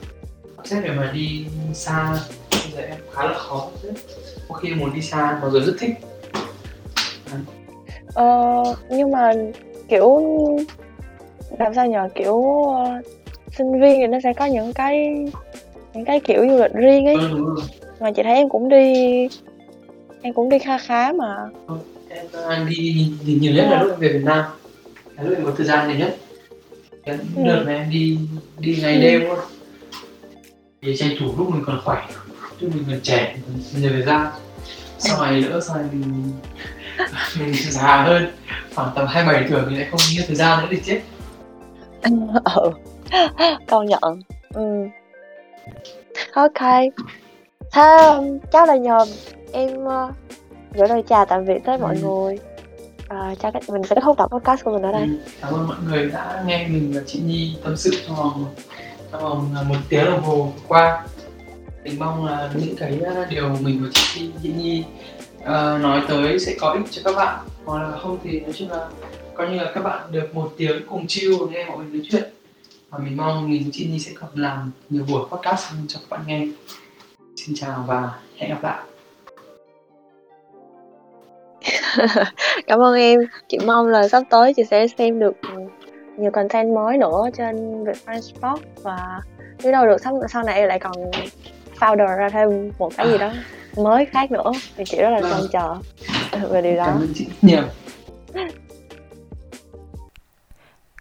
[0.64, 2.18] Xét để mà đi xa
[2.52, 3.68] bây giờ em khá là khó.
[4.50, 5.92] Có khi muốn đi xa mà giờ rất thích
[8.16, 9.34] ờ, nhưng mà
[9.88, 10.22] kiểu
[11.60, 13.06] làm sao nhờ kiểu uh,
[13.58, 15.26] sinh viên thì nó sẽ có những cái
[15.94, 17.16] những cái kiểu du lịch riêng ấy.
[17.16, 17.56] Ừ,
[18.00, 19.28] mà chị thấy em cũng đi
[20.22, 21.36] em cũng đi kha khá mà.
[21.68, 21.76] Ừ,
[22.50, 24.46] em, đi, đi nhiều nhất là lúc em về Việt Nam.
[25.18, 26.18] Là lúc em có thời gian nhiều nhất.
[27.06, 27.44] Cái ừ.
[27.46, 28.18] đợt này em đi
[28.60, 29.02] đi ngày ừ.
[29.02, 29.40] đêm luôn
[30.86, 32.08] thì tranh thủ lúc mình còn khỏe
[32.60, 34.28] lúc mình còn trẻ còn nhiều thời gian
[35.00, 36.32] sau này nữa sau này mình
[37.40, 38.32] mình già hơn
[38.76, 41.02] khoảng tầm 27 tuổi mình lại không nhiều thời gian nữa thì chết.
[42.02, 42.12] Ừ
[43.68, 44.22] công nhận.
[44.54, 44.88] Ừ.
[46.34, 46.62] Ok.
[47.72, 47.98] Thế
[48.52, 49.00] chắc là nhờ
[49.54, 50.16] em uh,
[50.74, 52.02] gửi lời chào tạm biệt tới mọi ừ.
[52.02, 52.38] người.
[53.08, 55.02] À, chắc mình sẽ kết thúc tập podcast của mình ở đây.
[55.02, 55.18] Ừ.
[55.42, 58.46] cảm ơn mọi người đã nghe mình và chị Nhi tâm sự trong vòng
[59.12, 61.04] trong vòng uh, một tiếng đồng hồ qua.
[61.84, 64.84] Mình mong là những cái uh, điều mình và chị, chị Nhi
[65.46, 67.40] uh, nói tới sẽ có ích cho các bạn.
[67.66, 68.88] Hoặc là không thì nói chung là
[69.34, 72.24] coi như là các bạn được một tiếng cùng chill nghe mọi người nói chuyện.
[72.90, 76.22] Và mình mong mình chị Nhi sẽ còn làm nhiều buổi podcast cho các bạn
[76.28, 76.48] nghe.
[77.36, 78.84] Xin chào và hẹn gặp lại.
[82.68, 83.20] Cảm ơn em.
[83.48, 85.34] Chị mong là sắp tới chị sẽ xem được
[86.18, 89.22] nhiều content mới nữa trên Vietnam Sport và
[89.64, 90.94] biết đâu được sau, sau này lại còn
[91.80, 93.32] founder ra thêm một cái gì đó
[93.78, 95.50] mới khác nữa thì chị rất là trông vâng.
[95.52, 95.76] chờ
[96.50, 97.64] về điều đó cảm ơn chị nhiều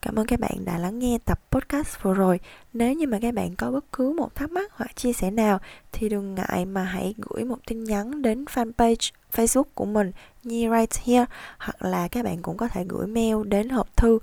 [0.03, 2.41] Cảm ơn các bạn đã lắng nghe tập podcast vừa rồi.
[2.73, 5.59] Nếu như mà các bạn có bất cứ một thắc mắc hoặc chia sẻ nào
[5.93, 10.13] thì đừng ngại mà hãy gửi một tin nhắn đến fanpage Facebook của mình
[10.43, 11.25] Nhi Right Here
[11.59, 14.19] hoặc là các bạn cũng có thể gửi mail đến hộp thư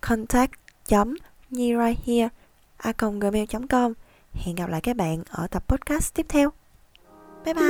[0.00, 0.52] contact
[1.50, 2.28] nhi right here
[2.76, 3.92] a gmail.com
[4.32, 6.61] Hẹn gặp lại các bạn ở tập podcast tiếp theo.
[7.44, 7.62] 拜拜。